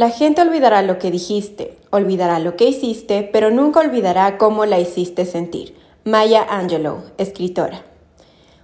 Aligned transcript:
La 0.00 0.08
gente 0.08 0.40
olvidará 0.40 0.80
lo 0.80 0.98
que 0.98 1.10
dijiste, 1.10 1.76
olvidará 1.90 2.38
lo 2.38 2.56
que 2.56 2.64
hiciste, 2.64 3.28
pero 3.34 3.50
nunca 3.50 3.80
olvidará 3.80 4.38
cómo 4.38 4.64
la 4.64 4.78
hiciste 4.78 5.26
sentir. 5.26 5.76
Maya 6.04 6.42
Angelou, 6.42 7.02
escritora. 7.18 7.82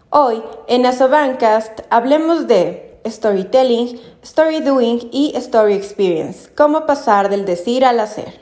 Hoy, 0.08 0.42
en 0.66 0.86
Asobancast, 0.86 1.80
hablemos 1.90 2.46
de 2.46 3.02
storytelling, 3.06 4.00
story 4.22 4.60
doing 4.60 5.10
y 5.12 5.34
story 5.36 5.74
experience, 5.74 6.48
cómo 6.54 6.86
pasar 6.86 7.28
del 7.28 7.44
decir 7.44 7.84
al 7.84 8.00
hacer. 8.00 8.40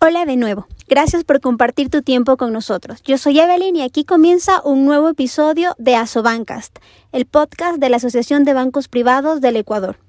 Hola 0.00 0.24
de 0.26 0.36
nuevo. 0.36 0.68
Gracias 0.88 1.24
por 1.24 1.40
compartir 1.40 1.90
tu 1.90 2.02
tiempo 2.02 2.36
con 2.36 2.52
nosotros. 2.52 3.02
Yo 3.02 3.18
soy 3.18 3.40
Evelyn 3.40 3.74
y 3.74 3.82
aquí 3.82 4.04
comienza 4.04 4.62
un 4.62 4.84
nuevo 4.84 5.08
episodio 5.08 5.74
de 5.78 5.96
Asobancast, 5.96 6.78
el 7.10 7.26
podcast 7.26 7.78
de 7.78 7.88
la 7.88 7.96
Asociación 7.96 8.44
de 8.44 8.54
Bancos 8.54 8.86
Privados 8.86 9.40
del 9.40 9.56
Ecuador. 9.56 10.05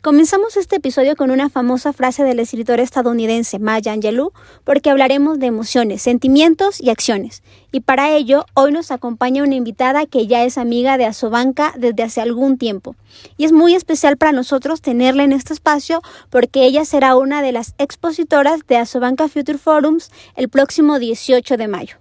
Comenzamos 0.00 0.56
este 0.56 0.76
episodio 0.76 1.16
con 1.16 1.32
una 1.32 1.50
famosa 1.50 1.92
frase 1.92 2.22
del 2.22 2.38
escritor 2.38 2.78
estadounidense 2.78 3.58
Maya 3.58 3.90
Angelou 3.90 4.30
porque 4.62 4.90
hablaremos 4.90 5.40
de 5.40 5.46
emociones, 5.46 6.02
sentimientos 6.02 6.80
y 6.80 6.90
acciones. 6.90 7.42
Y 7.72 7.80
para 7.80 8.12
ello, 8.12 8.46
hoy 8.54 8.70
nos 8.70 8.92
acompaña 8.92 9.42
una 9.42 9.56
invitada 9.56 10.06
que 10.06 10.28
ya 10.28 10.44
es 10.44 10.56
amiga 10.56 10.98
de 10.98 11.06
Asobanca 11.06 11.74
desde 11.76 12.04
hace 12.04 12.20
algún 12.20 12.58
tiempo. 12.58 12.94
Y 13.36 13.44
es 13.44 13.50
muy 13.50 13.74
especial 13.74 14.16
para 14.16 14.30
nosotros 14.30 14.82
tenerla 14.82 15.24
en 15.24 15.32
este 15.32 15.52
espacio 15.52 16.00
porque 16.30 16.64
ella 16.64 16.84
será 16.84 17.16
una 17.16 17.42
de 17.42 17.50
las 17.50 17.74
expositoras 17.78 18.68
de 18.68 18.76
Asobanca 18.76 19.26
Future 19.26 19.58
Forums 19.58 20.12
el 20.36 20.48
próximo 20.48 21.00
18 21.00 21.56
de 21.56 21.66
mayo 21.66 21.96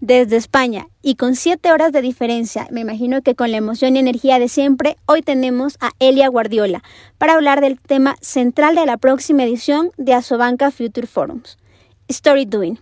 desde 0.00 0.36
España 0.36 0.88
y 1.02 1.14
con 1.14 1.36
siete 1.36 1.72
horas 1.72 1.92
de 1.92 2.02
diferencia, 2.02 2.68
me 2.70 2.80
imagino 2.80 3.22
que 3.22 3.34
con 3.34 3.50
la 3.50 3.56
emoción 3.56 3.96
y 3.96 3.98
energía 3.98 4.38
de 4.38 4.48
siempre, 4.48 4.96
hoy 5.06 5.22
tenemos 5.22 5.76
a 5.80 5.92
Elia 5.98 6.28
Guardiola 6.28 6.82
para 7.18 7.34
hablar 7.34 7.60
del 7.60 7.80
tema 7.80 8.16
central 8.20 8.74
de 8.74 8.86
la 8.86 8.96
próxima 8.96 9.44
edición 9.44 9.90
de 9.96 10.14
Asobanca 10.14 10.70
Future 10.70 11.06
Forums, 11.06 11.58
Story 12.08 12.44
Doing. 12.44 12.78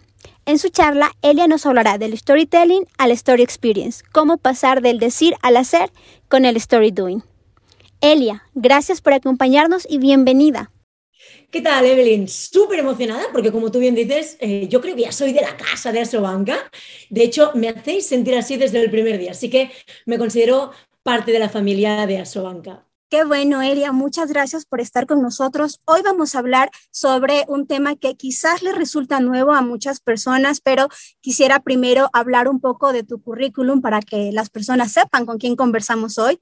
En 0.47 0.59
su 0.59 0.69
charla, 0.69 1.13
Elia 1.23 1.47
nos 1.47 1.65
hablará 1.65 1.97
del 1.97 2.17
storytelling 2.19 2.87
al 2.99 3.13
story 3.13 3.43
experience, 3.43 4.05
cómo 4.13 4.37
pasar 4.37 4.83
del 4.83 4.99
decir 4.99 5.35
al 5.41 5.57
hacer 5.57 5.91
con 6.29 6.45
el 6.45 6.57
story 6.57 6.91
doing. 6.91 7.23
Elia, 8.03 8.43
gracias 8.55 9.01
por 9.01 9.15
acompañarnos 9.15 9.87
y 9.89 9.97
bienvenida. 9.97 10.71
¿Qué 11.51 11.61
tal, 11.61 11.85
Evelyn? 11.85 12.29
Súper 12.29 12.81
emocionada 12.81 13.25
porque, 13.33 13.53
como 13.53 13.71
tú 13.71 13.79
bien 13.79 13.95
dices, 13.95 14.37
eh, 14.41 14.67
yo 14.69 14.81
creo 14.81 14.97
que 14.97 15.03
ya 15.03 15.13
soy 15.13 15.33
de 15.33 15.41
la 15.41 15.57
casa 15.57 15.93
de 15.93 16.01
Astrobanca. 16.01 16.59
De 17.11 17.23
hecho, 17.23 17.53
me 17.55 17.69
hacéis 17.69 18.07
sentir 18.07 18.35
así 18.35 18.57
desde 18.57 18.83
el 18.83 18.91
primer 18.91 19.19
día, 19.19 19.33
así 19.33 19.49
que 19.51 19.71
me 20.07 20.19
considero 20.19 20.73
parte 21.03 21.33
de 21.33 21.39
la 21.39 21.49
familia 21.49 22.07
de 22.07 22.19
Astrobanca. 22.19 22.87
Qué 23.11 23.23
bueno, 23.23 23.63
Elia, 23.63 23.93
muchas 23.93 24.29
gracias 24.31 24.67
por 24.67 24.81
estar 24.81 25.07
con 25.07 25.23
nosotros. 25.23 25.79
Hoy 25.85 26.03
vamos 26.03 26.35
a 26.35 26.41
hablar 26.41 26.71
sobre 26.91 27.45
un 27.47 27.69
tema 27.69 27.95
que 27.95 28.17
quizás 28.17 28.63
le 28.63 28.73
resulta 28.73 29.21
nuevo 29.21 29.53
a 29.53 29.63
muchas 29.63 30.01
personas, 30.01 30.61
pero 30.61 30.89
quisiera 31.21 31.61
primero 31.61 32.09
hablar 32.13 32.49
un 32.49 32.61
poco 32.61 32.93
de 32.93 33.05
tu 33.05 33.23
currículum 33.23 33.83
para 33.83 34.01
que 34.01 34.33
las 34.33 34.51
personas 34.51 34.91
sepan 34.91 35.27
con 35.27 35.39
quién 35.39 35.55
conversamos 35.55 36.19
hoy. 36.19 36.41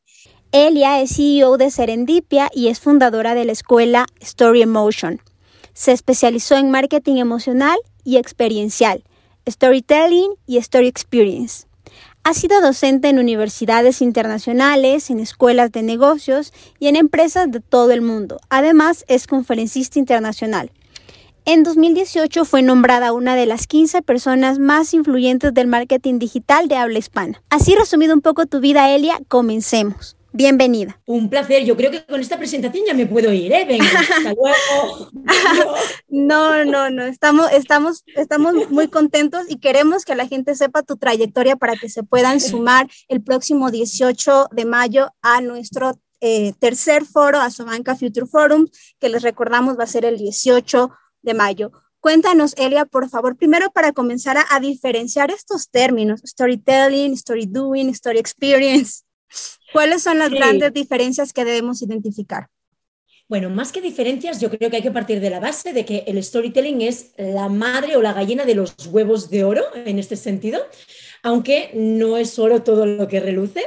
Elia 0.54 1.00
es 1.00 1.16
CEO 1.16 1.56
de 1.56 1.70
Serendipia 1.70 2.50
y 2.54 2.68
es 2.68 2.78
fundadora 2.78 3.34
de 3.34 3.46
la 3.46 3.52
escuela 3.52 4.04
Story 4.20 4.60
Emotion. 4.60 5.18
Se 5.72 5.92
especializó 5.92 6.58
en 6.58 6.70
marketing 6.70 7.16
emocional 7.16 7.78
y 8.04 8.18
experiencial, 8.18 9.02
storytelling 9.48 10.34
y 10.46 10.58
story 10.58 10.88
experience. 10.88 11.66
Ha 12.22 12.34
sido 12.34 12.60
docente 12.60 13.08
en 13.08 13.18
universidades 13.18 14.02
internacionales, 14.02 15.08
en 15.08 15.20
escuelas 15.20 15.72
de 15.72 15.82
negocios 15.82 16.52
y 16.78 16.88
en 16.88 16.96
empresas 16.96 17.50
de 17.50 17.60
todo 17.60 17.90
el 17.90 18.02
mundo. 18.02 18.38
Además, 18.50 19.06
es 19.08 19.26
conferencista 19.26 19.98
internacional. 19.98 20.70
En 21.46 21.62
2018 21.62 22.44
fue 22.44 22.60
nombrada 22.60 23.14
una 23.14 23.36
de 23.36 23.46
las 23.46 23.66
15 23.66 24.02
personas 24.02 24.58
más 24.58 24.92
influyentes 24.92 25.54
del 25.54 25.66
marketing 25.66 26.18
digital 26.18 26.68
de 26.68 26.76
habla 26.76 26.98
hispana. 26.98 27.42
Así 27.48 27.74
resumido 27.74 28.12
un 28.12 28.20
poco 28.20 28.44
tu 28.44 28.60
vida, 28.60 28.94
Elia, 28.94 29.18
comencemos. 29.28 30.18
Bienvenida. 30.34 30.98
Un 31.04 31.28
placer. 31.28 31.64
Yo 31.64 31.76
creo 31.76 31.90
que 31.90 32.06
con 32.06 32.20
esta 32.20 32.38
presentación 32.38 32.84
ya 32.86 32.94
me 32.94 33.06
puedo 33.06 33.32
ir, 33.32 33.52
¿eh? 33.52 33.66
Venga, 33.66 33.84
hasta 33.84 34.32
luego. 34.34 35.10
no, 36.08 36.64
no, 36.64 36.88
no. 36.88 37.04
Estamos, 37.04 37.52
estamos, 37.52 38.02
estamos 38.16 38.70
muy 38.70 38.88
contentos 38.88 39.44
y 39.48 39.58
queremos 39.58 40.06
que 40.06 40.14
la 40.14 40.26
gente 40.26 40.54
sepa 40.54 40.82
tu 40.82 40.96
trayectoria 40.96 41.56
para 41.56 41.76
que 41.76 41.90
se 41.90 42.02
puedan 42.02 42.40
sumar 42.40 42.88
el 43.08 43.22
próximo 43.22 43.70
18 43.70 44.48
de 44.52 44.64
mayo 44.64 45.10
a 45.20 45.42
nuestro 45.42 46.00
eh, 46.22 46.54
tercer 46.58 47.04
foro, 47.04 47.38
Asobanca 47.38 47.94
Future 47.94 48.26
Forum, 48.26 48.68
que 49.00 49.10
les 49.10 49.22
recordamos 49.22 49.78
va 49.78 49.84
a 49.84 49.88
ser 49.88 50.06
el 50.06 50.16
18 50.16 50.90
de 51.20 51.34
mayo. 51.34 51.72
Cuéntanos, 52.00 52.54
Elia, 52.56 52.86
por 52.86 53.08
favor, 53.10 53.36
primero 53.36 53.70
para 53.70 53.92
comenzar 53.92 54.38
a, 54.38 54.46
a 54.50 54.60
diferenciar 54.60 55.30
estos 55.30 55.68
términos, 55.68 56.20
storytelling, 56.24 57.12
story 57.12 57.46
doing, 57.46 57.90
story 57.90 58.18
experience. 58.18 59.04
¿Cuáles 59.72 60.02
son 60.02 60.18
las 60.18 60.30
grandes 60.30 60.72
diferencias 60.72 61.32
que 61.32 61.44
debemos 61.44 61.82
identificar? 61.82 62.48
Bueno, 63.28 63.48
más 63.48 63.72
que 63.72 63.80
diferencias, 63.80 64.40
yo 64.40 64.50
creo 64.50 64.68
que 64.68 64.76
hay 64.76 64.82
que 64.82 64.90
partir 64.90 65.18
de 65.20 65.30
la 65.30 65.40
base 65.40 65.72
de 65.72 65.86
que 65.86 66.04
el 66.06 66.22
storytelling 66.22 66.82
es 66.82 67.14
la 67.16 67.48
madre 67.48 67.96
o 67.96 68.02
la 68.02 68.12
gallina 68.12 68.44
de 68.44 68.54
los 68.54 68.74
huevos 68.90 69.30
de 69.30 69.44
oro 69.44 69.64
en 69.74 69.98
este 69.98 70.16
sentido, 70.16 70.60
aunque 71.22 71.70
no 71.72 72.18
es 72.18 72.28
solo 72.28 72.62
todo 72.62 72.84
lo 72.84 73.08
que 73.08 73.20
reluce. 73.20 73.62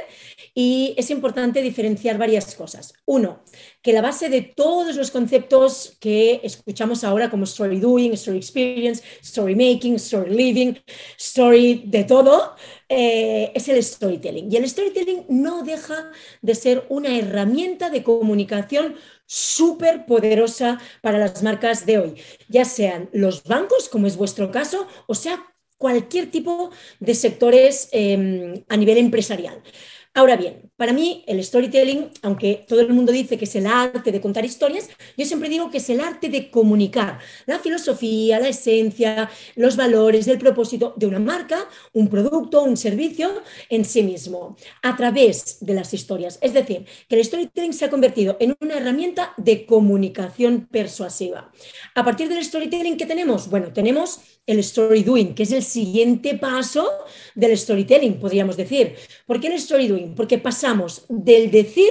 Y 0.58 0.94
es 0.96 1.10
importante 1.10 1.60
diferenciar 1.60 2.16
varias 2.16 2.54
cosas. 2.54 2.94
Uno, 3.04 3.42
que 3.82 3.92
la 3.92 4.00
base 4.00 4.30
de 4.30 4.40
todos 4.40 4.96
los 4.96 5.10
conceptos 5.10 5.98
que 6.00 6.40
escuchamos 6.42 7.04
ahora 7.04 7.28
como 7.28 7.44
story 7.44 7.78
doing, 7.78 8.14
story 8.14 8.38
experience, 8.38 9.02
story 9.20 9.54
making, 9.54 9.96
story 9.96 10.30
living, 10.34 10.72
story 11.18 11.82
de 11.84 12.04
todo, 12.04 12.54
eh, 12.88 13.52
es 13.54 13.68
el 13.68 13.84
storytelling. 13.84 14.50
Y 14.50 14.56
el 14.56 14.66
storytelling 14.66 15.26
no 15.28 15.62
deja 15.62 16.10
de 16.40 16.54
ser 16.54 16.86
una 16.88 17.14
herramienta 17.14 17.90
de 17.90 18.02
comunicación 18.02 18.96
súper 19.26 20.06
poderosa 20.06 20.80
para 21.02 21.18
las 21.18 21.42
marcas 21.42 21.84
de 21.84 21.98
hoy, 21.98 22.14
ya 22.48 22.64
sean 22.64 23.10
los 23.12 23.44
bancos, 23.44 23.90
como 23.90 24.06
es 24.06 24.16
vuestro 24.16 24.50
caso, 24.50 24.86
o 25.06 25.14
sea, 25.14 25.44
cualquier 25.76 26.30
tipo 26.30 26.70
de 27.00 27.14
sectores 27.14 27.90
eh, 27.92 28.64
a 28.68 28.76
nivel 28.78 28.96
empresarial. 28.96 29.62
Ahora 30.16 30.36
bien, 30.36 30.72
para 30.78 30.94
mí 30.94 31.24
el 31.26 31.44
storytelling, 31.44 32.08
aunque 32.22 32.64
todo 32.66 32.80
el 32.80 32.88
mundo 32.88 33.12
dice 33.12 33.36
que 33.36 33.44
es 33.44 33.54
el 33.54 33.66
arte 33.66 34.10
de 34.10 34.22
contar 34.22 34.46
historias, 34.46 34.88
yo 35.14 35.26
siempre 35.26 35.50
digo 35.50 35.70
que 35.70 35.76
es 35.76 35.90
el 35.90 36.00
arte 36.00 36.30
de 36.30 36.50
comunicar 36.50 37.18
la 37.44 37.58
filosofía, 37.58 38.40
la 38.40 38.48
esencia, 38.48 39.28
los 39.56 39.76
valores, 39.76 40.26
el 40.26 40.38
propósito 40.38 40.94
de 40.96 41.04
una 41.04 41.18
marca, 41.18 41.68
un 41.92 42.08
producto, 42.08 42.62
un 42.62 42.78
servicio 42.78 43.42
en 43.68 43.84
sí 43.84 44.02
mismo, 44.02 44.56
a 44.82 44.96
través 44.96 45.58
de 45.60 45.74
las 45.74 45.92
historias. 45.92 46.38
Es 46.40 46.54
decir, 46.54 46.86
que 47.10 47.16
el 47.16 47.22
storytelling 47.22 47.74
se 47.74 47.84
ha 47.84 47.90
convertido 47.90 48.38
en 48.40 48.56
una 48.62 48.78
herramienta 48.78 49.34
de 49.36 49.66
comunicación 49.66 50.66
persuasiva. 50.70 51.52
A 51.94 52.02
partir 52.06 52.30
del 52.30 52.42
storytelling, 52.42 52.96
¿qué 52.96 53.04
tenemos? 53.04 53.50
Bueno, 53.50 53.70
tenemos 53.70 54.20
el 54.46 54.60
story 54.60 55.02
doing, 55.02 55.34
que 55.34 55.42
es 55.42 55.52
el 55.52 55.62
siguiente 55.62 56.36
paso 56.36 56.88
del 57.34 57.56
storytelling, 57.56 58.20
podríamos 58.20 58.56
decir. 58.56 58.94
¿Por 59.26 59.40
qué 59.40 59.48
el 59.48 59.54
story 59.54 59.88
doing? 59.88 60.14
Porque 60.14 60.38
pasamos 60.38 61.04
del 61.08 61.50
decir 61.50 61.90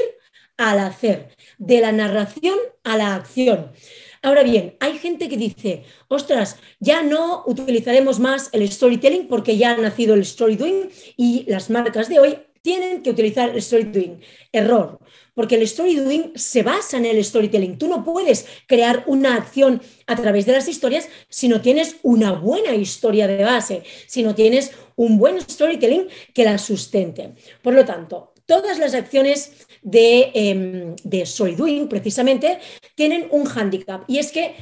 al 0.58 0.80
hacer, 0.80 1.36
de 1.58 1.82
la 1.82 1.92
narración 1.92 2.58
a 2.84 2.98
la 2.98 3.16
acción. 3.16 3.72
Ahora 4.22 4.42
bien, 4.42 4.76
hay 4.80 4.98
gente 4.98 5.30
que 5.30 5.38
dice, 5.38 5.84
ostras, 6.08 6.58
ya 6.80 7.04
no 7.04 7.44
utilizaremos 7.46 8.20
más 8.20 8.50
el 8.54 8.68
storytelling 8.72 9.28
porque 9.28 9.58
ya 9.58 9.72
ha 9.72 9.78
nacido 9.78 10.16
el 10.16 10.22
story 10.22 10.56
doing 10.56 10.90
y 11.18 11.46
las 11.48 11.70
marcas 11.70 12.10
de 12.10 12.20
hoy 12.20 12.40
tienen 12.66 13.04
que 13.04 13.12
utilizar 13.12 13.52
el 13.52 13.58
story. 13.58 14.18
Error, 14.52 14.98
porque 15.36 15.54
el 15.54 15.62
story 15.62 15.98
doing 15.98 16.32
se 16.34 16.64
basa 16.64 16.98
en 16.98 17.06
el 17.06 17.24
storytelling. 17.24 17.78
Tú 17.78 17.88
no 17.88 18.04
puedes 18.04 18.48
crear 18.66 19.04
una 19.06 19.36
acción 19.36 19.84
a 20.08 20.16
través 20.16 20.48
de 20.48 20.54
las 20.54 20.68
historias 20.68 21.08
si 21.30 21.48
no 21.48 21.62
tienes 21.62 21.98
una 22.02 22.32
buena 22.32 22.74
historia 22.74 23.28
de 23.28 23.44
base, 23.44 23.84
si 24.08 24.24
no 24.24 24.34
tienes 24.34 24.72
un 24.96 25.20
buen 25.20 25.40
storytelling 25.42 26.08
que 26.34 26.44
la 26.44 26.58
sustente. 26.58 27.36
Por 27.62 27.76
lo 27.76 27.86
tanto, 27.86 28.34
todas 28.48 28.80
las 28.80 28.96
acciones 28.96 29.68
de, 29.84 30.32
eh, 30.34 30.96
de 31.04 31.22
story 31.22 31.54
doing 31.54 31.88
precisamente 31.88 32.58
tienen 32.96 33.28
un 33.30 33.46
hándicap 33.46 34.06
y 34.08 34.18
es 34.18 34.32
que 34.32 34.56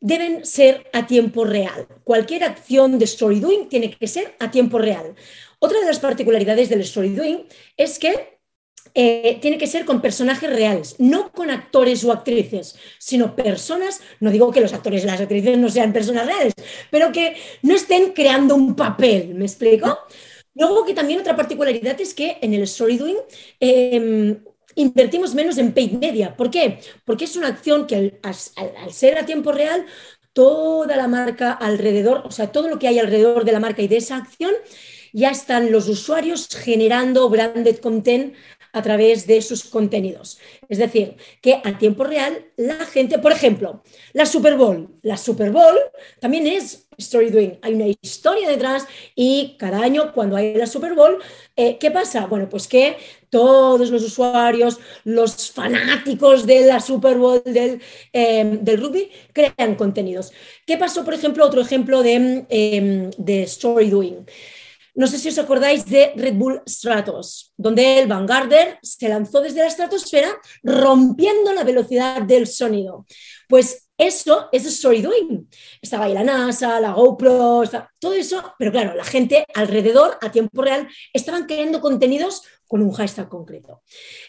deben 0.00 0.46
ser 0.46 0.88
a 0.94 1.06
tiempo 1.06 1.44
real. 1.44 1.86
Cualquier 2.02 2.44
acción 2.44 2.98
de 2.98 3.04
story 3.04 3.40
doing 3.40 3.68
tiene 3.68 3.90
que 3.90 4.06
ser 4.08 4.36
a 4.40 4.50
tiempo 4.50 4.78
real. 4.78 5.14
Otra 5.64 5.78
de 5.78 5.86
las 5.86 6.00
particularidades 6.00 6.68
del 6.68 6.80
story 6.80 7.10
doing 7.10 7.46
es 7.76 8.00
que 8.00 8.40
eh, 8.94 9.38
tiene 9.40 9.58
que 9.58 9.68
ser 9.68 9.84
con 9.84 10.02
personajes 10.02 10.50
reales, 10.50 10.96
no 10.98 11.30
con 11.30 11.50
actores 11.50 12.02
o 12.02 12.10
actrices, 12.10 12.74
sino 12.98 13.36
personas, 13.36 14.00
no 14.18 14.32
digo 14.32 14.50
que 14.50 14.60
los 14.60 14.72
actores 14.72 15.04
y 15.04 15.06
las 15.06 15.20
actrices 15.20 15.56
no 15.58 15.68
sean 15.68 15.92
personas 15.92 16.26
reales, 16.26 16.52
pero 16.90 17.12
que 17.12 17.36
no 17.62 17.76
estén 17.76 18.12
creando 18.12 18.56
un 18.56 18.74
papel, 18.74 19.36
¿me 19.36 19.44
explico? 19.44 20.00
Luego 20.56 20.84
que 20.84 20.94
también 20.94 21.20
otra 21.20 21.36
particularidad 21.36 22.00
es 22.00 22.12
que 22.12 22.38
en 22.40 22.54
el 22.54 22.62
story 22.62 22.96
doing 22.96 23.18
em, 23.60 24.42
invertimos 24.74 25.32
menos 25.32 25.58
en 25.58 25.72
paid 25.72 25.92
media. 25.92 26.36
¿Por 26.36 26.50
qué? 26.50 26.80
Porque 27.04 27.26
es 27.26 27.36
una 27.36 27.46
acción 27.46 27.86
que 27.86 28.18
al, 28.24 28.92
ser 28.92 29.16
a 29.16 29.26
tiempo 29.26 29.52
real, 29.52 29.86
toda 30.32 30.96
la 30.96 31.06
marca 31.06 31.52
alrededor, 31.52 32.22
o 32.26 32.32
sea, 32.32 32.50
todo 32.50 32.68
lo 32.68 32.80
que 32.80 32.88
hay 32.88 32.98
alrededor 32.98 33.44
de 33.44 33.52
la 33.52 33.60
marca 33.60 33.80
y 33.80 33.86
de 33.86 33.98
esa 33.98 34.16
acción, 34.16 34.52
ya 35.12 35.30
están 35.30 35.70
los 35.72 35.88
usuarios 35.88 36.48
generando 36.48 37.28
branded 37.28 37.78
content 37.78 38.34
a 38.72 38.82
través 38.82 39.26
de 39.26 39.42
sus 39.42 39.64
contenidos. 39.64 40.38
Es 40.68 40.78
decir, 40.78 41.16
que 41.42 41.60
a 41.62 41.78
tiempo 41.78 42.04
real 42.04 42.46
la 42.56 42.86
gente, 42.86 43.18
por 43.18 43.32
ejemplo, 43.32 43.82
la 44.14 44.24
Super 44.26 44.56
Bowl, 44.56 44.88
la 45.02 45.16
Super 45.16 45.50
Bowl 45.50 45.78
también 46.20 46.46
es 46.46 46.86
story 46.96 47.30
doing, 47.30 47.58
hay 47.62 47.74
una 47.74 47.86
historia 48.00 48.48
detrás 48.48 48.86
y 49.14 49.56
cada 49.58 49.80
año 49.82 50.12
cuando 50.12 50.36
hay 50.36 50.54
la 50.54 50.66
Super 50.66 50.94
Bowl, 50.94 51.18
eh, 51.56 51.76
¿qué 51.78 51.90
pasa? 51.90 52.26
Bueno, 52.26 52.48
pues 52.48 52.68
que 52.68 52.96
todos 53.28 53.90
los 53.90 54.02
usuarios, 54.02 54.78
los 55.04 55.50
fanáticos 55.50 56.46
de 56.46 56.66
la 56.66 56.80
Super 56.80 57.18
Bowl 57.18 57.42
del, 57.44 57.80
em, 58.12 58.62
del 58.62 58.80
rugby, 58.80 59.10
crean 59.32 59.74
contenidos. 59.76 60.32
¿Qué 60.66 60.76
pasó, 60.76 61.04
por 61.04 61.14
ejemplo, 61.14 61.44
otro 61.44 61.60
ejemplo 61.60 62.02
de, 62.02 62.46
em, 62.48 63.10
de 63.18 63.42
story 63.42 63.90
doing? 63.90 64.26
No 64.94 65.06
sé 65.06 65.18
si 65.18 65.28
os 65.28 65.38
acordáis 65.38 65.86
de 65.86 66.12
Red 66.16 66.34
Bull 66.34 66.62
Stratos, 66.68 67.52
donde 67.56 68.00
el 68.00 68.08
Vanguarder 68.08 68.78
se 68.82 69.08
lanzó 69.08 69.40
desde 69.40 69.60
la 69.60 69.68
estratosfera 69.68 70.30
rompiendo 70.62 71.52
la 71.54 71.64
velocidad 71.64 72.22
del 72.22 72.46
sonido. 72.46 73.06
Pues 73.48 73.88
eso 73.96 74.48
es 74.52 74.66
story 74.66 75.00
doing. 75.00 75.48
Estaba 75.80 76.06
ahí 76.06 76.12
la 76.12 76.24
NASA, 76.24 76.80
la 76.80 76.92
GoPro, 76.92 77.62
todo 77.98 78.12
eso, 78.12 78.54
pero 78.58 78.72
claro, 78.72 78.94
la 78.94 79.04
gente 79.04 79.46
alrededor, 79.54 80.18
a 80.20 80.30
tiempo 80.30 80.60
real, 80.60 80.88
estaban 81.12 81.46
creando 81.46 81.80
contenidos 81.80 82.42
con 82.72 82.80
un 82.80 82.90
hashtag 82.90 83.28
concreto. 83.28 83.82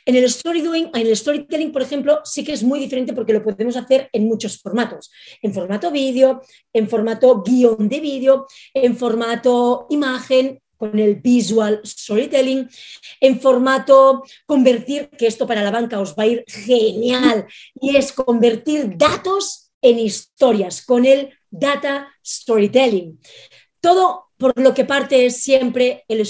En 0.06 0.18
el 0.18 0.25
story 0.25 0.60
en 0.94 1.07
el 1.07 1.16
storytelling, 1.16 1.72
por 1.72 1.81
ejemplo, 1.81 2.19
sí 2.25 2.44
que 2.44 2.51
es 2.51 2.62
muy 2.62 2.78
diferente 2.78 3.13
porque 3.13 3.31
lo 3.31 3.42
podemos 3.42 3.78
hacer 3.78 4.10
en 4.12 4.28
muchos 4.28 4.60
formatos. 4.60 5.10
En 5.42 5.54
formato 5.54 5.90
vídeo, 5.92 6.42
en 6.74 6.90
formato 6.90 7.42
guion 7.42 7.88
de 7.88 8.01
vídeo, 8.01 8.45
en 8.74 8.98
formato 8.98 9.88
imagen, 9.90 10.60
con 10.75 11.00
el 11.00 11.16
visual 11.16 11.80
storytelling, 11.86 12.68
en 13.22 13.40
formato 13.40 14.24
convertir, 14.45 15.10
que 15.18 15.28
esto 15.28 15.48
para 15.48 15.63
la 15.63 15.72
banca 15.72 16.01
os 16.01 16.13
va 16.13 16.24
a 16.24 16.28
ir 16.28 16.44
genial, 16.45 17.45
y 17.80 17.95
es 17.95 18.12
convertir 18.12 18.98
datos 18.98 19.72
en 19.81 20.00
historias 20.00 20.86
con 20.86 21.06
el 21.06 21.30
data 21.50 22.13
storytelling. 22.22 23.18
Todo 23.80 24.25
por 24.36 24.60
lo 24.60 24.74
que 24.74 24.84
parte 24.84 25.28
es 25.28 25.42
siempre 25.42 26.04
el 26.10 26.25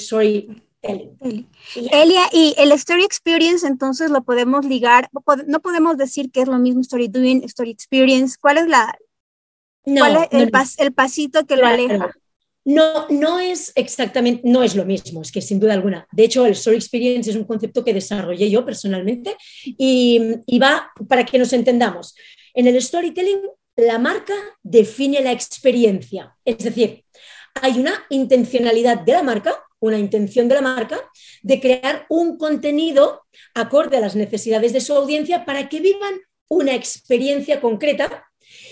Elia, 0.83 2.29
y 2.31 2.53
el 2.57 2.71
story 2.73 3.03
experience 3.03 3.65
entonces 3.65 4.11
lo 4.11 4.23
podemos 4.23 4.65
ligar, 4.65 5.09
no 5.47 5.59
podemos 5.61 5.97
decir 5.97 6.29
que 6.31 6.41
es 6.41 6.47
lo 6.47 6.59
mismo 6.59 6.81
story 6.81 7.07
doing, 7.07 7.43
story 7.45 7.71
experience. 7.71 8.37
¿Cuál 8.39 8.57
es 8.57 8.67
la 8.67 8.97
cuál 9.83 10.27
es 10.31 10.79
el, 10.79 10.93
pasito 10.93 11.45
que 11.45 11.55
lo 11.55 11.65
aleja? 11.65 12.13
No, 12.65 13.07
no 13.09 13.39
es 13.39 13.73
exactamente, 13.75 14.41
no 14.45 14.63
es 14.63 14.75
lo 14.75 14.85
mismo, 14.85 15.21
es 15.21 15.31
que 15.31 15.41
sin 15.41 15.59
duda 15.59 15.73
alguna. 15.73 16.07
De 16.11 16.23
hecho, 16.23 16.45
el 16.45 16.53
story 16.53 16.77
experience 16.77 17.29
es 17.29 17.35
un 17.35 17.43
concepto 17.43 17.83
que 17.83 17.93
desarrollé 17.93 18.49
yo 18.49 18.65
personalmente 18.65 19.35
y, 19.65 20.21
y 20.45 20.59
va 20.59 20.91
para 21.07 21.25
que 21.25 21.37
nos 21.37 21.51
entendamos. 21.53 22.15
En 22.53 22.67
el 22.67 22.81
storytelling, 22.81 23.41
la 23.75 23.99
marca 23.99 24.35
define 24.61 25.21
la 25.21 25.31
experiencia, 25.31 26.35
es 26.45 26.59
decir, 26.59 27.03
hay 27.61 27.79
una 27.79 28.05
intencionalidad 28.09 28.99
de 28.99 29.11
la 29.11 29.23
marca, 29.23 29.63
una 29.83 29.99
intención 29.99 30.47
de 30.47 30.55
la 30.55 30.61
marca 30.61 30.97
de 31.41 31.59
crear 31.59 32.05
un 32.07 32.37
contenido 32.37 33.23
acorde 33.53 33.97
a 33.97 33.99
las 33.99 34.15
necesidades 34.15 34.71
de 34.71 34.79
su 34.79 34.93
audiencia 34.93 35.43
para 35.43 35.67
que 35.67 35.81
vivan 35.81 36.21
una 36.47 36.73
experiencia 36.73 37.59
concreta 37.59 38.25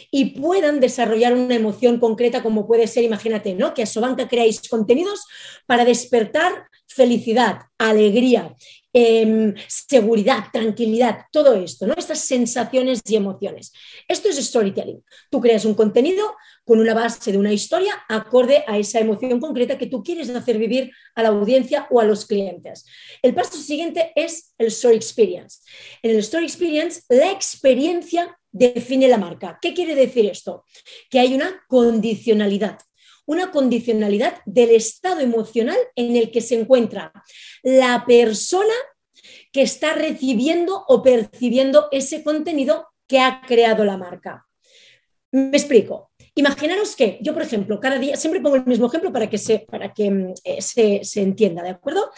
y 0.10 0.40
puedan 0.40 0.80
desarrollar 0.80 1.34
una 1.34 1.56
emoción 1.56 2.00
concreta 2.00 2.42
como 2.42 2.66
puede 2.66 2.88
ser, 2.88 3.04
imagínate, 3.04 3.54
¿no? 3.56 3.74
Que 3.74 3.84
a 3.84 3.86
Sobanca 3.86 4.30
creáis 4.30 4.62
contenidos 4.70 5.26
para 5.66 5.84
despertar 5.84 6.68
felicidad, 6.88 7.60
alegría, 7.78 8.56
em, 8.94 9.54
seguridad, 9.68 10.46
tranquilidad, 10.52 11.26
todo 11.32 11.56
esto, 11.56 11.88
¿no? 11.88 11.94
Estas 11.98 12.20
sensaciones 12.20 13.02
y 13.06 13.16
emociones. 13.18 13.74
Esto 14.08 14.30
es 14.30 14.38
storytelling. 14.38 15.04
Tú 15.30 15.42
creas 15.42 15.66
un 15.66 15.74
contenido 15.74 16.36
con 16.64 16.80
una 16.80 16.94
base 16.94 17.32
de 17.32 17.38
una 17.38 17.52
historia 17.54 17.94
acorde 18.08 18.64
a 18.68 18.78
esa 18.78 19.00
emoción 19.00 19.40
concreta 19.40 19.78
que 19.78 19.88
tú 19.88 20.04
quieres 20.04 20.30
hacer 20.30 20.58
vivir 20.58 20.92
a 21.16 21.24
la 21.24 21.30
audiencia 21.30 21.88
o 21.90 22.00
a 22.00 22.06
los 22.06 22.26
clientes. 22.26 22.86
El 23.22 23.34
paso 23.34 23.58
siguiente 23.58 24.12
es 24.16 24.54
el 24.58 24.68
story 24.68 24.96
experience. 24.96 25.60
En 26.02 26.12
el 26.12 26.18
story 26.18 26.46
experience, 26.46 27.02
la 27.10 27.32
experiencia 27.32 28.38
define 28.52 29.08
la 29.08 29.18
marca. 29.18 29.58
¿Qué 29.62 29.74
quiere 29.74 29.96
decir 29.96 30.26
esto? 30.26 30.66
Que 31.10 31.20
hay 31.20 31.34
una 31.34 31.64
condicionalidad 31.68 32.80
una 33.26 33.52
condicionalidad 33.52 34.42
del 34.46 34.72
estado 34.72 35.22
emocional 35.22 35.78
en 35.96 36.18
el 36.18 36.32
que 36.32 36.42
se 36.42 36.60
encuentra 36.60 37.14
la 37.64 38.04
persona 38.06 38.74
que 39.54 39.62
está 39.62 39.94
recibiendo 39.94 40.84
o 40.88 41.02
percibiendo 41.02 41.88
ese 41.92 42.24
contenido 42.24 42.88
que 43.08 43.20
ha 43.20 43.42
creado 43.48 43.86
la 43.86 43.98
marca. 43.98 44.46
Me 45.32 45.56
explico. 45.56 46.11
Imaginaros 46.36 46.96
que 46.96 47.20
yo, 47.22 47.34
por 47.34 47.42
ejemplo, 47.42 47.80
cada 47.80 48.00
día, 48.00 48.16
siempre 48.16 48.42
pongo 48.42 48.56
el 48.56 48.66
mismo 48.66 48.88
ejemplo 48.88 49.12
para 49.12 49.30
que 49.30 49.38
se, 49.38 49.60
para 49.60 49.94
que, 49.94 50.10
mm, 50.10 50.34
eh, 50.44 50.62
se, 50.62 51.02
se 51.04 51.22
entienda, 51.22 51.62
¿de 51.64 51.70
acuerdo? 51.70 52.10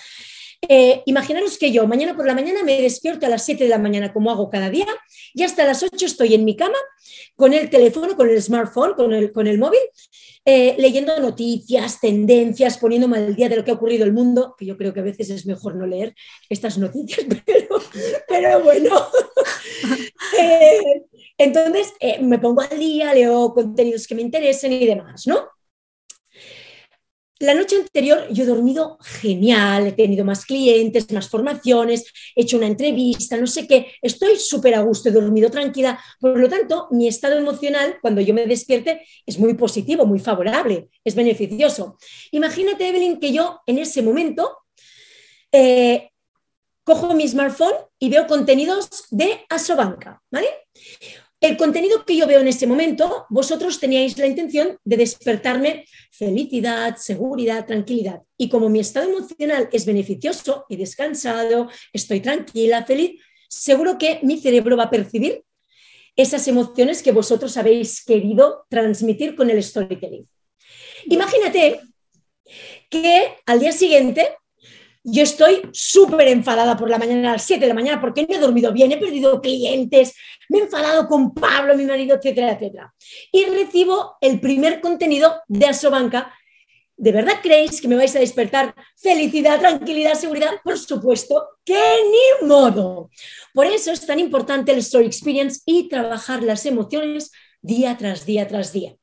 Eh, 0.69 1.01
imaginaros 1.07 1.57
que 1.57 1.71
yo 1.71 1.86
mañana 1.88 2.15
por 2.15 2.25
la 2.25 2.33
mañana 2.33 2.63
me 2.63 2.81
despierto 2.81 3.25
a 3.25 3.30
las 3.30 3.44
7 3.44 3.65
de 3.65 3.69
la 3.69 3.80
mañana, 3.80 4.13
como 4.13 4.31
hago 4.31 4.50
cada 4.50 4.69
día, 4.69 4.88
y 5.33 5.44
hasta 5.44 5.65
las 5.65 5.83
8 5.83 6.06
estoy 6.06 6.33
en 6.36 6.45
mi 6.45 6.56
cama 6.56 6.77
con 7.36 7.54
el 7.54 7.69
teléfono, 7.69 8.15
con 8.15 8.30
el 8.30 8.42
smartphone, 8.42 8.94
con 8.94 9.13
el, 9.13 9.33
con 9.33 9.48
el 9.48 9.57
móvil, 9.57 9.81
eh, 10.45 10.75
leyendo 10.77 11.19
noticias, 11.19 12.00
tendencias, 12.00 12.77
poniéndome 12.77 13.18
al 13.18 13.36
día 13.36 13.50
de 13.50 13.57
lo 13.57 13.65
que 13.65 13.71
ha 13.71 13.75
ocurrido 13.75 14.04
en 14.04 14.10
el 14.10 14.13
mundo, 14.13 14.56
que 14.57 14.65
yo 14.65 14.77
creo 14.77 14.94
que 14.94 15.01
a 15.01 15.04
veces 15.04 15.30
es 15.30 15.45
mejor 15.45 15.75
no 15.75 15.86
leer 15.86 16.15
estas 16.50 16.77
noticias, 16.77 17.25
pero, 18.27 18.63
bueno. 18.63 19.07
Eh, 20.39 21.04
entonces 21.43 21.93
me 22.21 22.39
pongo 22.39 22.62
al 22.62 22.77
día, 22.77 23.13
leo 23.13 23.53
contenidos 23.53 24.07
que 24.07 24.15
me 24.15 24.21
interesen 24.21 24.73
y 24.73 24.85
demás, 24.85 25.27
¿no? 25.27 25.47
La 27.39 27.53
noche 27.53 27.75
anterior 27.75 28.27
yo 28.31 28.43
he 28.43 28.47
dormido 28.47 28.97
genial, 29.01 29.88
he 29.88 29.91
tenido 29.91 30.23
más 30.23 30.45
clientes, 30.45 31.12
más 31.12 31.27
formaciones, 31.27 32.05
he 32.35 32.43
hecho 32.43 32.55
una 32.55 32.67
entrevista, 32.67 33.35
no 33.35 33.47
sé 33.47 33.67
qué, 33.67 33.91
estoy 34.01 34.38
súper 34.38 34.75
a 34.75 34.81
gusto, 34.81 35.09
he 35.09 35.12
dormido 35.12 35.51
tranquila, 35.51 36.00
por 36.21 36.39
lo 36.39 36.47
tanto, 36.47 36.88
mi 36.91 37.07
estado 37.07 37.38
emocional 37.38 37.97
cuando 38.01 38.21
yo 38.21 38.33
me 38.33 38.45
despierte 38.45 39.01
es 39.25 39.38
muy 39.39 39.55
positivo, 39.55 40.05
muy 40.05 40.19
favorable, 40.19 40.88
es 41.03 41.15
beneficioso. 41.15 41.97
Imagínate, 42.31 42.88
Evelyn, 42.88 43.19
que 43.19 43.33
yo 43.33 43.59
en 43.65 43.79
ese 43.79 44.01
momento 44.01 44.59
eh, 45.51 46.12
cojo 46.85 47.13
mi 47.13 47.27
smartphone 47.27 47.75
y 48.00 48.09
veo 48.09 48.25
contenidos 48.25 48.88
de 49.09 49.45
Asobanca, 49.50 50.21
¿vale? 50.31 50.47
El 51.43 51.57
contenido 51.57 52.05
que 52.05 52.15
yo 52.15 52.25
veo 52.25 52.39
en 52.39 52.47
ese 52.47 52.65
momento, 52.65 53.25
vosotros 53.29 53.77
teníais 53.77 54.17
la 54.17 54.27
intención 54.27 54.77
de 54.85 54.95
despertarme 54.95 55.85
felicidad, 56.09 56.95
seguridad, 56.95 57.65
tranquilidad. 57.65 58.21
Y 58.38 58.47
como 58.47 58.69
mi 58.69 58.79
estado 58.79 59.09
emocional 59.09 59.67
es 59.73 59.85
beneficioso, 59.85 60.65
he 60.69 60.77
descansado, 60.77 61.69
estoy 61.91 62.21
tranquila, 62.21 62.85
feliz, 62.85 63.19
seguro 63.50 63.97
que 63.97 64.21
mi 64.23 64.39
cerebro 64.39 64.77
va 64.77 64.83
a 64.83 64.89
percibir 64.89 65.43
esas 66.15 66.47
emociones 66.47 67.03
que 67.03 67.12
vosotros 67.12 67.57
habéis 67.57 68.05
querido 68.05 68.65
transmitir 68.69 69.35
con 69.35 69.50
el 69.50 69.62
storytelling. 69.62 70.25
Imagínate 71.07 71.81
que 72.89 73.35
al 73.45 73.59
día 73.59 73.73
siguiente 73.73 74.38
yo 75.03 75.24
estoy 75.24 75.69
súper 75.74 76.29
enfadada 76.29 76.77
por 76.77 76.89
la 76.89 76.98
mañana, 76.98 77.29
a 77.29 77.33
las 77.33 77.43
7 77.43 77.62
de 77.62 77.67
la 77.67 77.74
mañana, 77.74 78.00
porque 78.00 78.25
no 78.25 78.36
he 78.36 78.39
dormido 78.39 78.72
bien, 78.72 78.91
he 78.91 78.98
perdido 78.98 79.41
clientes, 79.41 80.15
me 80.50 80.60
he 80.60 80.62
enfadado 80.62 81.07
con 81.07 81.33
Pablo, 81.33 81.75
mi 81.75 81.86
marido, 81.86 82.15
etcétera, 82.15 82.51
etcétera. 82.51 82.93
Y 83.31 83.45
recibo 83.45 84.15
el 84.22 84.39
primer 84.39 84.79
contenido 84.79 85.41
de 85.48 85.65
Asobanca. 85.65 86.33
¿De 86.95 87.12
verdad 87.12 87.33
creéis 87.41 87.81
que 87.81 87.88
me 87.88 87.95
vais 87.95 88.15
a 88.15 88.19
despertar 88.19 88.74
felicidad, 88.95 89.60
tranquilidad, 89.60 90.13
seguridad? 90.13 90.51
Por 90.63 90.77
supuesto 90.77 91.48
que 91.65 91.74
ni 91.74 92.48
modo. 92.48 93.10
Por 93.53 93.65
eso 93.65 93.91
es 93.91 94.05
tan 94.05 94.19
importante 94.19 94.72
el 94.72 94.77
Story 94.79 95.07
Experience 95.07 95.62
y 95.65 95.89
trabajar 95.89 96.43
las 96.43 96.65
emociones 96.65 97.31
día 97.63 97.98
tras 97.98 98.25
día 98.25 98.48
tras 98.48 98.72
día, 98.72 98.96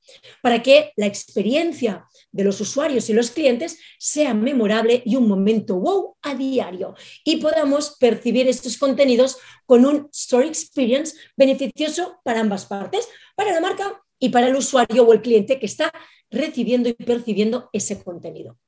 para 0.42 0.62
que 0.62 0.92
la 0.96 1.06
experiencia 1.06 2.06
de 2.30 2.44
los 2.44 2.60
usuarios 2.60 3.10
y 3.10 3.14
los 3.14 3.32
clientes 3.32 3.78
sea 3.98 4.34
memorable 4.34 5.02
y 5.04 5.16
un 5.16 5.26
momento 5.26 5.80
wow 5.80 6.16
a 6.22 6.34
diario 6.34 6.94
y 7.24 7.38
podamos 7.38 7.96
percibir 7.98 8.46
estos 8.46 8.76
contenidos 8.76 9.38
con 9.66 9.84
un 9.84 10.08
story 10.12 10.46
experience 10.46 11.16
beneficioso 11.36 12.20
para 12.22 12.40
ambas 12.40 12.66
partes, 12.66 13.08
para 13.34 13.52
la 13.52 13.60
marca 13.60 14.00
y 14.18 14.28
para 14.28 14.46
el 14.46 14.54
usuario 14.54 15.04
o 15.06 15.12
el 15.12 15.22
cliente 15.22 15.58
que 15.58 15.66
está 15.66 15.90
recibiendo 16.30 16.88
y 16.88 16.92
percibiendo 16.92 17.70
ese 17.72 18.00
contenido. 18.02 18.58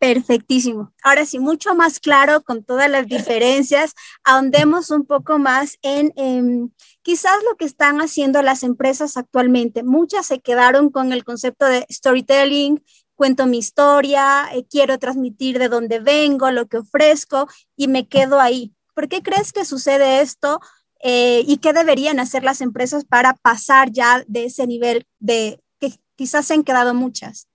Perfectísimo. 0.00 0.94
Ahora 1.02 1.26
sí, 1.26 1.38
mucho 1.38 1.74
más 1.74 2.00
claro 2.00 2.42
con 2.42 2.64
todas 2.64 2.88
las 2.88 3.06
diferencias. 3.06 3.92
Ahondemos 4.24 4.88
un 4.90 5.04
poco 5.04 5.38
más 5.38 5.76
en 5.82 6.72
quizás 7.02 7.36
lo 7.44 7.56
que 7.56 7.66
están 7.66 8.00
haciendo 8.00 8.40
las 8.40 8.62
empresas 8.62 9.18
actualmente. 9.18 9.82
Muchas 9.82 10.24
se 10.24 10.40
quedaron 10.40 10.88
con 10.88 11.12
el 11.12 11.22
concepto 11.22 11.66
de 11.66 11.84
storytelling, 11.92 12.82
cuento 13.14 13.46
mi 13.46 13.58
historia, 13.58 14.48
eh, 14.54 14.64
quiero 14.70 14.98
transmitir 14.98 15.58
de 15.58 15.68
dónde 15.68 16.00
vengo, 16.00 16.50
lo 16.50 16.66
que 16.66 16.78
ofrezco 16.78 17.46
y 17.76 17.86
me 17.88 18.08
quedo 18.08 18.40
ahí. 18.40 18.72
¿Por 18.94 19.06
qué 19.06 19.22
crees 19.22 19.52
que 19.52 19.66
sucede 19.66 20.22
esto? 20.22 20.60
Eh, 21.02 21.44
¿Y 21.46 21.58
qué 21.58 21.74
deberían 21.74 22.20
hacer 22.20 22.42
las 22.42 22.62
empresas 22.62 23.04
para 23.04 23.34
pasar 23.34 23.90
ya 23.92 24.24
de 24.26 24.46
ese 24.46 24.66
nivel 24.66 25.06
de 25.18 25.62
que 25.78 25.92
quizás 26.16 26.46
se 26.46 26.54
han 26.54 26.64
quedado 26.64 26.94
muchas? 26.94 27.49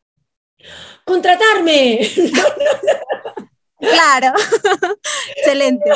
¡Contratarme! 1.05 2.00
Claro, 3.79 4.33
excelente. 5.35 5.89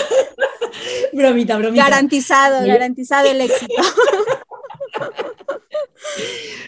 Bromita, 1.14 1.58
bromita. 1.58 1.84
Garantizado, 1.84 2.66
garantizado 2.66 3.30
el 3.30 3.42
éxito. 3.42 3.74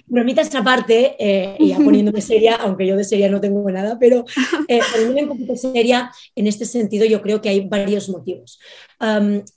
Bromitas 0.08 0.54
aparte, 0.56 1.16
eh, 1.20 1.56
y 1.60 1.70
ya 1.70 1.78
poniéndome 1.78 2.22
seria, 2.22 2.56
aunque 2.56 2.86
yo 2.86 2.98
de 2.98 3.04
seria 3.04 3.30
no 3.30 3.40
tengo 3.40 3.70
nada, 3.72 3.98
pero 4.00 4.26
eh, 4.68 4.82
poniéndome 4.92 5.24
un 5.24 5.30
poquito 5.30 5.56
seria, 5.56 6.12
en 6.36 6.48
este 6.48 6.66
sentido 6.66 7.06
yo 7.06 7.22
creo 7.22 7.42
que 7.42 7.50
hay 7.50 7.68
varios 7.68 8.10
motivos. 8.10 8.60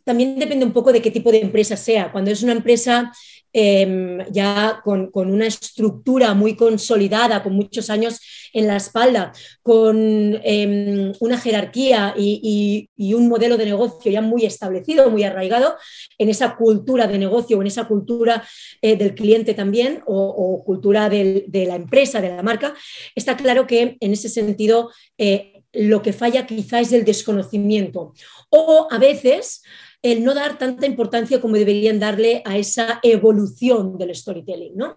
también 0.04 0.38
depende 0.38 0.64
un 0.64 0.72
poco 0.72 0.92
de 0.92 1.02
qué 1.02 1.10
tipo 1.10 1.30
de 1.32 1.40
empresa 1.40 1.76
sea. 1.76 2.12
Cuando 2.12 2.30
es 2.30 2.42
una 2.42 2.52
empresa 2.52 3.12
Em, 3.56 4.18
ya 4.32 4.80
con, 4.82 5.10
una 5.14 5.46
estructura 5.46 6.34
muy 6.34 6.56
consolidada, 6.56 7.40
con 7.40 7.52
muchos 7.52 7.88
años 7.88 8.18
en 8.52 8.66
la 8.66 8.74
espalda, 8.74 9.32
con 9.62 10.40
em, 10.42 11.12
una 11.20 11.38
jerarquía 11.38 12.14
y, 12.18 12.88
un 13.14 13.28
modelo 13.28 13.56
de 13.56 13.66
negocio 13.66 14.10
ya 14.10 14.20
muy 14.20 14.44
establecido, 14.44 15.08
muy 15.08 15.22
arraigado, 15.22 15.76
en 16.18 16.30
esa 16.30 16.56
cultura 16.56 17.06
de 17.06 17.16
negocio, 17.16 17.60
en 17.60 17.68
esa 17.68 17.86
cultura 17.86 18.44
eh, 18.82 18.96
del 18.96 19.14
cliente 19.14 19.54
también, 19.54 20.02
o, 20.04 20.64
cultura 20.66 21.08
de 21.08 21.64
la 21.68 21.76
empresa, 21.76 22.20
de 22.20 22.30
la 22.30 22.42
marca, 22.42 22.74
está 23.14 23.36
claro 23.36 23.68
que 23.68 23.96
en 24.00 24.12
ese 24.12 24.28
sentido 24.28 24.90
eh, 25.16 25.62
lo 25.72 26.02
que 26.02 26.12
falla 26.12 26.44
quizá 26.44 26.80
es 26.80 26.92
el 26.92 27.04
desconocimiento. 27.04 28.14
O 28.50 28.88
a 28.90 28.98
veces 28.98 29.62
el 30.04 30.22
no 30.22 30.34
dar 30.34 30.58
tanta 30.58 30.86
importancia 30.86 31.40
como 31.40 31.56
deberían 31.56 31.98
darle 31.98 32.42
a 32.44 32.58
esa 32.58 33.00
evolución 33.02 33.96
del 33.96 34.14
storytelling. 34.14 34.76
¿no? 34.76 34.96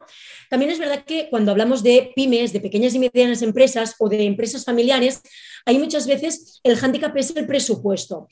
También 0.49 0.69
es 0.69 0.79
verdad 0.79 1.05
que 1.05 1.29
cuando 1.29 1.51
hablamos 1.51 1.81
de 1.81 2.11
pymes, 2.13 2.51
de 2.51 2.59
pequeñas 2.59 2.93
y 2.93 2.99
medianas 2.99 3.41
empresas 3.41 3.95
o 3.99 4.09
de 4.09 4.25
empresas 4.25 4.65
familiares, 4.65 5.21
hay 5.65 5.79
muchas 5.79 6.07
veces 6.07 6.59
el 6.61 6.75
hándicap 6.75 7.15
es 7.15 7.33
el 7.37 7.47
presupuesto. 7.47 8.27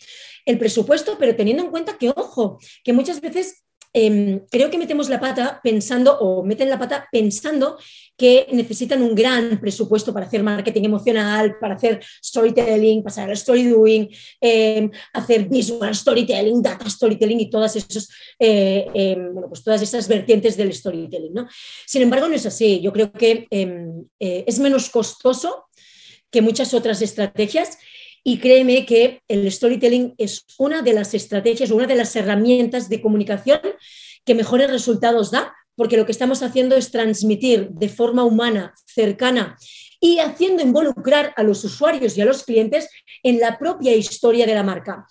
El 0.45 0.59
presupuesto, 0.59 1.15
pero 1.17 1.33
teniendo 1.33 1.63
en 1.63 1.71
cuenta 1.71 1.97
que, 1.97 2.09
ojo, 2.09 2.59
que 2.83 2.91
muchas 2.91 3.21
veces 3.21 3.63
Em, 3.97 4.41
creo 4.51 4.69
que 4.69 4.77
metemos 4.77 5.07
la 5.07 5.21
pata 5.21 5.61
pensando 5.63 6.19
o 6.19 6.43
meten 6.43 6.69
la 6.69 6.77
pata 6.77 7.07
pensando 7.09 7.77
que 8.17 8.45
necesitan 8.51 9.01
un 9.01 9.15
gran 9.15 9.57
presupuesto 9.57 10.13
para 10.13 10.25
hacer 10.25 10.43
marketing 10.43 10.83
emocional, 10.83 11.57
para 11.61 11.75
hacer 11.75 12.03
storytelling, 12.21 13.01
pasar 13.01 13.29
al 13.29 13.37
story 13.37 14.09
em, 14.41 14.91
hacer 15.13 15.47
visual 15.47 15.95
storytelling, 15.95 16.61
data 16.61 16.89
storytelling 16.89 17.39
y 17.39 17.49
todas, 17.49 17.77
esos, 17.77 18.09
eh, 18.37 18.85
em, 18.93 19.33
pues 19.47 19.63
todas 19.63 19.81
esas 19.81 20.09
vertientes 20.09 20.57
del 20.57 20.73
storytelling. 20.73 21.33
¿no? 21.33 21.47
Sin 21.85 22.01
embargo, 22.01 22.27
no 22.27 22.35
es 22.35 22.45
así. 22.45 22.81
Yo 22.81 22.91
creo 22.91 23.13
que 23.13 23.47
eh, 23.49 24.43
es 24.45 24.59
menos 24.59 24.89
costoso 24.89 25.67
que 26.29 26.41
muchas 26.41 26.73
otras 26.73 27.01
estrategias 27.01 27.77
y 28.27 28.39
créeme 28.39 28.87
que 28.87 29.21
el 29.27 29.49
storytelling 29.51 30.15
es 30.17 30.45
una 30.57 30.81
de 30.81 30.93
las 30.93 31.13
estrategias, 31.13 31.69
una 31.69 31.85
de 31.85 31.95
las 31.95 32.15
herramientas 32.15 32.89
de 32.89 32.99
comunicación 32.99 33.61
que 34.25 34.33
mejores 34.33 34.71
resultados 34.71 35.29
da, 35.29 35.53
porque 35.75 35.95
lo 35.95 36.07
que 36.07 36.11
estamos 36.11 36.41
haciendo 36.41 36.75
es 36.75 36.89
transmitir 36.89 37.69
de 37.69 37.87
forma 37.87 38.23
humana, 38.23 38.73
cercana 38.87 39.55
y 39.99 40.17
haciendo 40.17 40.63
involucrar 40.63 41.35
a 41.37 41.43
los 41.43 41.63
usuarios 41.63 42.17
y 42.17 42.21
a 42.21 42.25
los 42.25 42.43
clientes 42.43 42.89
en 43.21 43.39
la 43.39 43.59
propia 43.59 43.93
historia 43.93 44.47
de 44.47 44.55
la 44.55 44.63
marca, 44.63 45.05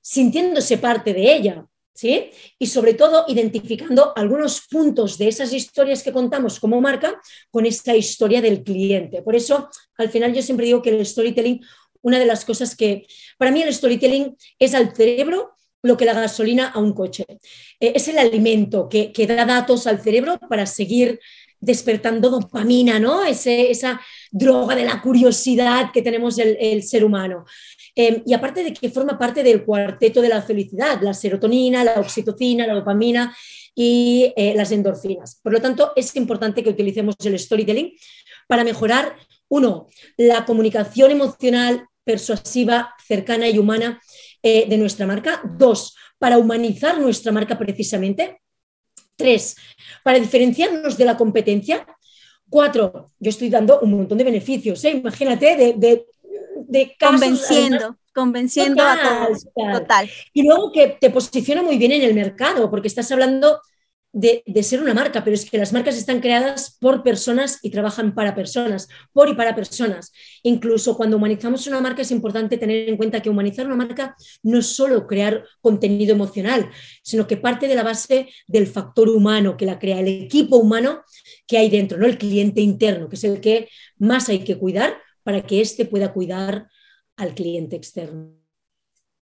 sintiéndose 0.00 0.78
parte 0.78 1.12
de 1.12 1.34
ella. 1.34 1.66
¿Sí? 1.96 2.30
Y 2.58 2.66
sobre 2.66 2.94
todo 2.94 3.24
identificando 3.28 4.12
algunos 4.16 4.66
puntos 4.68 5.16
de 5.16 5.28
esas 5.28 5.52
historias 5.52 6.02
que 6.02 6.12
contamos 6.12 6.58
como 6.58 6.80
marca 6.80 7.20
con 7.52 7.66
esta 7.66 7.94
historia 7.94 8.42
del 8.42 8.64
cliente. 8.64 9.22
Por 9.22 9.36
eso, 9.36 9.68
al 9.96 10.08
final 10.08 10.34
yo 10.34 10.42
siempre 10.42 10.66
digo 10.66 10.82
que 10.82 10.90
el 10.90 11.06
storytelling 11.06 11.60
una 12.04 12.18
de 12.18 12.26
las 12.26 12.44
cosas 12.44 12.76
que, 12.76 13.06
para 13.38 13.50
mí 13.50 13.62
el 13.62 13.72
storytelling 13.72 14.36
es 14.58 14.74
al 14.74 14.94
cerebro 14.94 15.56
lo 15.82 15.96
que 15.96 16.04
la 16.04 16.14
gasolina 16.14 16.68
a 16.68 16.78
un 16.78 16.92
coche. 16.92 17.24
Eh, 17.80 17.92
es 17.94 18.08
el 18.08 18.18
alimento 18.18 18.88
que, 18.88 19.12
da 19.26 19.44
datos 19.44 19.86
al 19.86 20.00
cerebro 20.00 20.38
para 20.38 20.66
seguir 20.66 21.18
despertando 21.60 22.28
dopamina, 22.28 22.98
¿no? 22.98 23.24
esa 23.24 24.00
droga 24.30 24.76
de 24.76 24.84
la 24.84 25.00
curiosidad 25.00 25.92
que 25.92 26.02
tenemos 26.02 26.38
el, 26.38 26.82
ser 26.82 27.04
humano. 27.04 27.46
Em, 27.94 28.22
y 28.26 28.34
aparte 28.34 28.62
de 28.62 28.74
que 28.74 28.90
forma 28.90 29.18
parte 29.18 29.42
del 29.42 29.64
cuarteto 29.64 30.20
de 30.20 30.28
la 30.28 30.42
felicidad, 30.42 31.00
la 31.00 31.14
serotonina, 31.14 31.84
la 31.84 32.00
oxitocina, 32.00 32.66
la 32.66 32.74
dopamina 32.74 33.34
y 33.74 34.32
eh, 34.36 34.52
las 34.54 34.72
endorfinas. 34.72 35.40
Por 35.42 35.52
lo 35.54 35.60
tanto, 35.60 35.92
es 35.96 36.14
importante 36.16 36.62
que 36.62 36.70
utilicemos 36.70 37.14
el 37.24 37.38
storytelling 37.38 37.94
para 38.46 38.62
mejorar, 38.62 39.16
uno, 39.48 39.86
la 40.16 40.44
comunicación 40.44 41.10
emocional 41.12 41.86
persuasiva, 42.04 42.94
cercana 43.06 43.48
y 43.48 43.58
humana 43.58 44.00
eh, 44.42 44.66
de 44.68 44.76
nuestra 44.76 45.06
marca. 45.06 45.40
Dos, 45.56 45.96
para 46.18 46.38
humanizar 46.38 46.98
nuestra 46.98 47.32
marca 47.32 47.58
precisamente. 47.58 48.40
Tres, 49.16 49.56
para 50.02 50.18
diferenciarnos 50.18 50.96
de 50.96 51.04
la 51.04 51.16
competencia. 51.16 51.86
Cuatro, 52.48 53.10
yo 53.18 53.30
estoy 53.30 53.48
dando 53.48 53.80
un 53.80 53.92
montón 53.92 54.18
de 54.18 54.24
beneficios, 54.24 54.84
¿eh? 54.84 54.90
imagínate, 54.90 55.56
de, 55.56 56.04
de, 56.68 56.96
Convenciendo. 56.98 57.96
convenciendo 58.12 58.82
a 58.82 59.26
todos. 59.26 59.46
Total. 59.54 60.08
Y 60.32 60.42
luego 60.42 60.72
que 60.72 60.98
te 61.00 61.10
posiciona 61.10 61.62
muy 61.62 61.78
bien 61.78 61.92
en 61.92 62.02
el 62.02 62.14
mercado, 62.14 62.70
porque 62.70 62.88
estás 62.88 63.10
hablando 63.12 63.60
de, 64.14 64.62
ser 64.62 64.80
una 64.80 64.94
marca, 64.94 65.24
pero 65.24 65.34
es 65.34 65.50
que 65.50 65.58
las 65.58 65.72
marcas 65.72 65.96
están 65.96 66.20
creadas 66.20 66.78
por 66.80 67.02
personas 67.02 67.58
y 67.62 67.70
trabajan 67.70 68.14
para 68.14 68.34
personas, 68.34 68.88
por 69.12 69.28
y 69.28 69.34
para 69.34 69.56
personas. 69.56 70.12
Incluso 70.44 70.96
cuando 70.96 71.16
humanizamos 71.16 71.66
una 71.66 71.80
marca 71.80 72.02
es 72.02 72.12
importante 72.12 72.56
tener 72.56 72.88
en 72.88 72.96
cuenta 72.96 73.20
que 73.20 73.28
humanizar 73.28 73.66
una 73.66 73.74
marca 73.74 74.14
no 74.44 74.58
es 74.58 74.66
solo 74.66 75.08
crear 75.08 75.44
contenido 75.60 76.14
emocional, 76.14 76.70
sino 77.02 77.26
que 77.26 77.36
parte 77.36 77.66
de 77.66 77.74
la 77.74 77.82
base 77.82 78.28
del 78.46 78.68
factor 78.68 79.08
humano 79.08 79.56
que 79.56 79.66
la 79.66 79.80
crea, 79.80 79.98
el 79.98 80.08
equipo 80.08 80.56
humano 80.56 81.02
que 81.48 81.58
hay 81.58 81.68
dentro, 81.68 81.98
no 81.98 82.06
el 82.06 82.16
cliente 82.16 82.60
interno, 82.60 83.08
que 83.08 83.16
es 83.16 83.24
el 83.24 83.40
que 83.40 83.68
más 83.98 84.28
hay 84.28 84.44
que 84.44 84.56
cuidar 84.56 84.96
para 85.24 85.42
que 85.42 85.60
éste 85.60 85.86
pueda 85.86 86.12
cuidar 86.12 86.68
al 87.16 87.34
cliente 87.34 87.74
externo. 87.74 88.32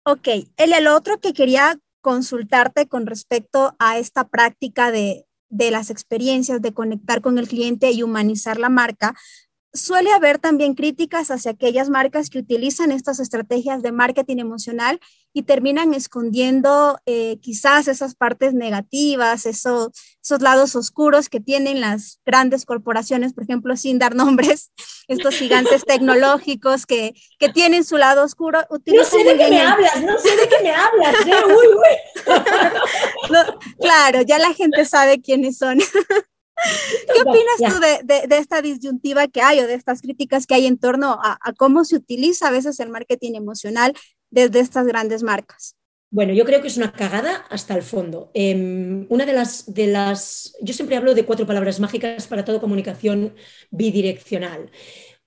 Ok, 0.02 0.28
el, 0.56 0.72
el 0.72 0.86
otro 0.88 1.20
que 1.20 1.32
quería 1.32 1.78
consultarte 2.00 2.88
con 2.88 3.06
respecto 3.06 3.74
a 3.78 3.98
esta 3.98 4.28
práctica 4.28 4.90
de, 4.90 5.26
de 5.48 5.70
las 5.70 5.90
experiencias, 5.90 6.62
de 6.62 6.72
conectar 6.72 7.20
con 7.20 7.38
el 7.38 7.48
cliente 7.48 7.90
y 7.90 8.02
humanizar 8.02 8.58
la 8.58 8.68
marca, 8.68 9.14
suele 9.72 10.10
haber 10.12 10.38
también 10.38 10.74
críticas 10.74 11.30
hacia 11.30 11.52
aquellas 11.52 11.90
marcas 11.90 12.30
que 12.30 12.38
utilizan 12.38 12.92
estas 12.92 13.20
estrategias 13.20 13.82
de 13.82 13.92
marketing 13.92 14.38
emocional 14.38 15.00
y 15.32 15.44
terminan 15.44 15.94
escondiendo 15.94 16.98
eh, 17.06 17.38
quizás 17.40 17.86
esas 17.86 18.14
partes 18.16 18.52
negativas, 18.52 19.46
esos, 19.46 19.90
esos 20.22 20.40
lados 20.40 20.74
oscuros 20.74 21.28
que 21.28 21.38
tienen 21.38 21.80
las 21.80 22.20
grandes 22.26 22.64
corporaciones, 22.64 23.32
por 23.32 23.44
ejemplo, 23.44 23.76
sin 23.76 23.98
dar 23.98 24.14
nombres, 24.16 24.72
estos 25.06 25.34
gigantes 25.36 25.84
tecnológicos 25.84 26.86
que, 26.86 27.14
que 27.38 27.48
tienen 27.48 27.84
su 27.84 27.96
lado 27.96 28.24
oscuro. 28.24 28.60
No 28.86 29.04
sé 29.04 29.24
de 29.24 29.36
qué 29.36 29.50
me 29.50 29.60
hablas, 29.60 30.02
no 30.02 30.18
sé 30.18 30.36
de 30.36 30.48
qué 30.48 30.62
me 30.62 30.70
hablas. 30.72 31.14
¿eh? 31.26 31.44
Uy, 31.46 31.66
uy. 31.76 32.34
claro, 33.80 34.22
ya 34.22 34.38
la 34.38 34.52
gente 34.52 34.84
sabe 34.84 35.20
quiénes 35.20 35.58
son. 35.58 35.78
¿Qué 37.06 37.20
opinas 37.22 37.74
tú 37.74 37.80
de, 38.06 38.36
esta 38.36 38.62
disyuntiva 38.62 39.28
que 39.28 39.42
hay 39.42 39.60
o 39.60 39.66
de 39.66 39.74
estas 39.74 40.00
críticas 40.02 40.46
que 40.46 40.54
hay 40.54 40.66
en 40.66 40.78
torno 40.78 41.18
a, 41.22 41.38
cómo 41.56 41.84
se 41.84 41.96
utiliza 41.96 42.48
a 42.48 42.50
veces 42.50 42.80
el 42.80 42.90
marketing 42.90 43.34
emocional 43.34 43.94
desde 44.30 44.60
estas 44.60 44.86
grandes 44.86 45.22
marcas? 45.22 45.76
Bueno, 46.12 46.32
yo 46.32 46.44
creo 46.44 46.60
que 46.60 46.66
es 46.66 46.76
una 46.76 46.92
cagada 46.92 47.46
hasta 47.50 47.74
el 47.74 47.82
fondo. 47.82 48.32
Em, 48.34 49.06
una 49.10 49.26
de 49.26 49.32
las, 49.32 49.72
de 49.72 49.86
las, 49.86 50.56
yo 50.60 50.74
siempre 50.74 50.96
hablo 50.96 51.14
de 51.14 51.24
cuatro 51.24 51.46
palabras 51.46 51.78
mágicas 51.78 52.26
para 52.26 52.44
toda 52.44 52.60
comunicación 52.60 53.34
bidireccional. 53.70 54.70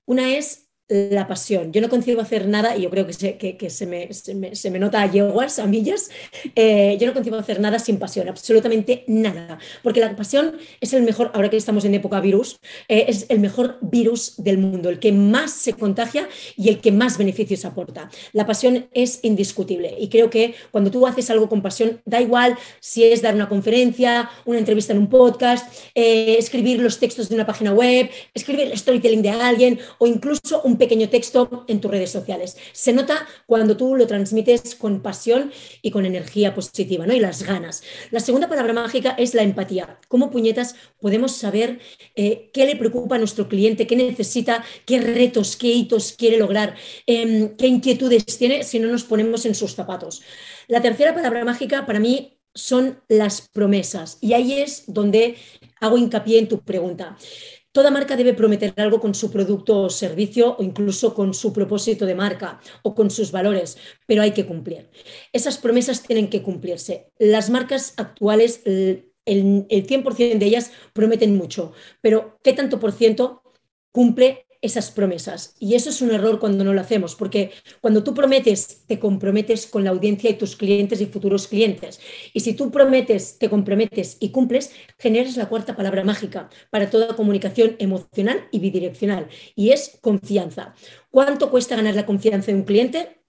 Una 0.06 0.36
es 0.36 0.63
la 0.90 1.28
pasión. 1.28 1.72
Yo 1.72 1.82
no 1.82 1.90
concibo 1.90 2.22
hacer 2.22 2.48
nada, 2.48 2.76
y 2.76 2.82
yo 2.82 2.90
creo 2.90 3.08
que 3.08 3.14
se, 3.14 3.38
que, 3.38 3.70
se, 3.70 3.86
me, 3.86 4.14
se, 4.14 4.70
me, 4.72 4.80
nota 4.80 5.02
a 5.02 5.10
yeguas, 5.10 5.60
a 5.60 5.66
millas, 5.66 6.10
eh, 6.56 6.98
yo 7.00 7.08
no 7.08 7.14
concibo 7.14 7.38
hacer 7.38 7.60
nada 7.60 7.80
sin 7.80 7.98
pasión, 7.98 8.28
absolutamente 8.28 9.04
nada, 9.08 9.60
porque 9.82 10.02
la 10.02 10.16
pasión 10.16 10.58
es 10.82 10.94
el 10.94 11.04
mejor, 11.04 11.32
ahora 11.34 11.50
que 11.50 11.58
estamos 11.58 11.86
en 11.86 11.96
época 11.96 12.20
virus, 12.20 12.60
eh, 12.88 13.06
es 13.08 13.26
el 13.30 13.40
mejor 13.40 13.78
virus 13.82 14.36
del 14.38 14.58
mundo, 14.58 14.90
el 14.90 15.00
que 15.00 15.12
más 15.12 15.54
se 15.54 15.74
contagia 15.74 16.28
y 16.58 16.70
el 16.70 16.80
que 16.80 16.92
más 16.92 17.18
beneficios 17.18 17.64
aporta. 17.66 18.10
La 18.34 18.46
pasión 18.46 18.88
es 18.94 19.20
indiscutible 19.24 19.96
y 19.98 20.10
creo 20.10 20.30
que 20.30 20.54
cuando 20.72 20.92
tú 20.92 21.08
haces 21.08 21.30
algo 21.30 21.48
con 21.48 21.62
pasión, 21.62 22.02
da 22.06 22.22
igual 22.22 22.58
si 22.82 23.04
es 23.04 23.22
dar 23.22 23.36
una 23.36 23.48
conferencia, 23.48 24.30
una 24.46 24.60
entrevista 24.60 24.94
en 24.94 25.00
un 25.00 25.08
podcast, 25.08 25.74
eh, 25.96 26.36
escribir 26.38 26.82
los 26.82 27.00
textos 27.00 27.30
de 27.30 27.36
una 27.36 27.46
página 27.46 27.74
web, 27.74 28.10
escribir 28.34 28.68
el 28.68 28.78
storytelling 28.78 29.22
de 29.22 29.30
alguien 29.30 29.80
o 29.98 30.08
incluso 30.08 30.62
un 30.64 30.73
pequeño 30.78 31.10
texto 31.10 31.66
en 31.68 31.82
tus 31.82 31.92
redes 31.92 32.12
sociales. 32.12 32.58
Se 32.72 32.94
nota 32.94 33.28
cuando 33.46 33.78
tú 33.78 33.96
lo 33.96 34.08
transmites 34.08 34.76
con 34.76 35.02
pasión 35.02 35.52
y 35.82 35.92
con 35.92 36.06
energía 36.06 36.54
positiva, 36.54 37.06
¿no? 37.06 37.14
Y 37.14 37.20
las 37.20 37.44
ganas. 37.44 37.84
La 38.12 38.20
segunda 38.20 38.50
palabra 38.50 38.74
mágica 38.74 39.12
es 39.18 39.34
la 39.34 39.44
empatía. 39.44 40.00
¿Cómo 40.08 40.30
puñetas 40.30 40.76
podemos 41.00 41.36
saber 41.36 41.80
eh, 42.16 42.50
qué 42.54 42.66
le 42.66 42.76
preocupa 42.76 43.16
a 43.16 43.20
nuestro 43.20 43.48
cliente, 43.48 43.88
qué 43.88 43.96
necesita, 43.96 44.64
qué 44.86 45.00
retos, 45.00 45.56
qué 45.56 45.68
hitos 45.68 46.14
quiere 46.14 46.38
lograr, 46.38 46.76
em, 47.06 47.56
qué 47.58 47.68
inquietudes 47.68 48.26
tiene 48.38 48.64
si 48.64 48.80
no 48.80 48.88
nos 48.88 49.04
ponemos 49.04 49.46
en 49.46 49.56
sus 49.56 49.76
zapatos? 49.76 50.22
La 50.68 50.82
tercera 50.82 51.14
palabra 51.14 51.44
mágica 51.46 51.86
para 51.86 52.00
mí 52.00 52.40
son 52.56 53.02
las 53.08 53.50
promesas. 53.50 54.18
Y 54.22 54.34
ahí 54.34 54.54
es 54.54 54.84
donde 54.88 55.36
hago 55.80 55.98
hincapié 55.98 56.40
en 56.40 56.48
tu 56.48 56.60
pregunta. 56.60 57.18
Toda 57.74 57.90
marca 57.90 58.16
debe 58.16 58.36
prometer 58.36 58.72
algo 58.78 59.00
con 59.02 59.16
su 59.16 59.32
producto 59.32 59.82
o 59.82 59.90
servicio 59.90 60.56
o 60.60 60.62
incluso 60.62 61.16
con 61.16 61.34
su 61.34 61.52
propósito 61.52 62.06
de 62.06 62.14
marca 62.14 62.62
o 62.84 62.94
con 62.94 63.10
sus 63.10 63.32
valores, 63.32 63.78
pero 64.06 64.22
hay 64.22 64.32
que 64.32 64.46
cumplir. 64.46 64.92
Esas 65.34 65.58
promesas 65.58 66.04
tienen 66.04 66.30
que 66.30 66.44
cumplirse. 66.44 67.12
Las 67.18 67.50
marcas 67.50 67.96
actuales, 67.98 68.62
el, 68.66 69.12
100% 69.26 70.38
de 70.38 70.46
ellas 70.46 70.72
prometen 70.94 71.36
mucho, 71.36 71.74
pero 72.00 72.38
¿qué 72.44 72.54
tanto 72.54 72.80
por 72.80 72.92
ciento 72.92 73.42
cumple 73.92 74.46
esas 74.64 74.90
promesas. 74.90 75.56
Y 75.60 75.76
eso 75.76 75.90
es 75.90 76.02
un 76.02 76.12
error 76.12 76.40
cuando 76.40 76.64
no 76.64 76.74
lo 76.74 76.82
hacemos, 76.82 77.16
porque 77.16 77.52
cuando 77.82 78.04
tú 78.04 78.14
prometes, 78.14 78.86
te 78.88 78.98
comprometes 78.98 79.68
con 79.68 79.84
la 79.84 79.92
audiencia 79.92 80.30
y 80.30 80.36
tus 80.36 80.56
clientes 80.56 81.02
y 81.02 81.06
futuros 81.06 81.48
clientes. 81.48 82.00
Y 82.34 82.40
si 82.40 82.54
tú 82.54 82.72
prometes, 82.72 83.38
te 83.38 83.50
comprometes 83.50 84.18
y 84.20 84.30
cumples, 84.30 84.72
generas 84.98 85.38
la 85.38 85.50
cuarta 85.50 85.76
palabra 85.76 86.04
mágica 86.04 86.50
para 86.72 86.90
toda 86.90 87.16
comunicación 87.16 87.76
emocional 87.78 88.48
y 88.52 88.60
bidireccional, 88.60 89.28
y 89.56 89.72
es 89.72 90.00
confianza. 90.02 90.74
¿Cuánto 91.12 91.52
cuesta 91.52 91.76
ganar 91.76 91.96
la 91.96 92.06
confianza 92.06 92.48
de 92.48 92.58
un 92.58 92.64
cliente? 92.64 93.23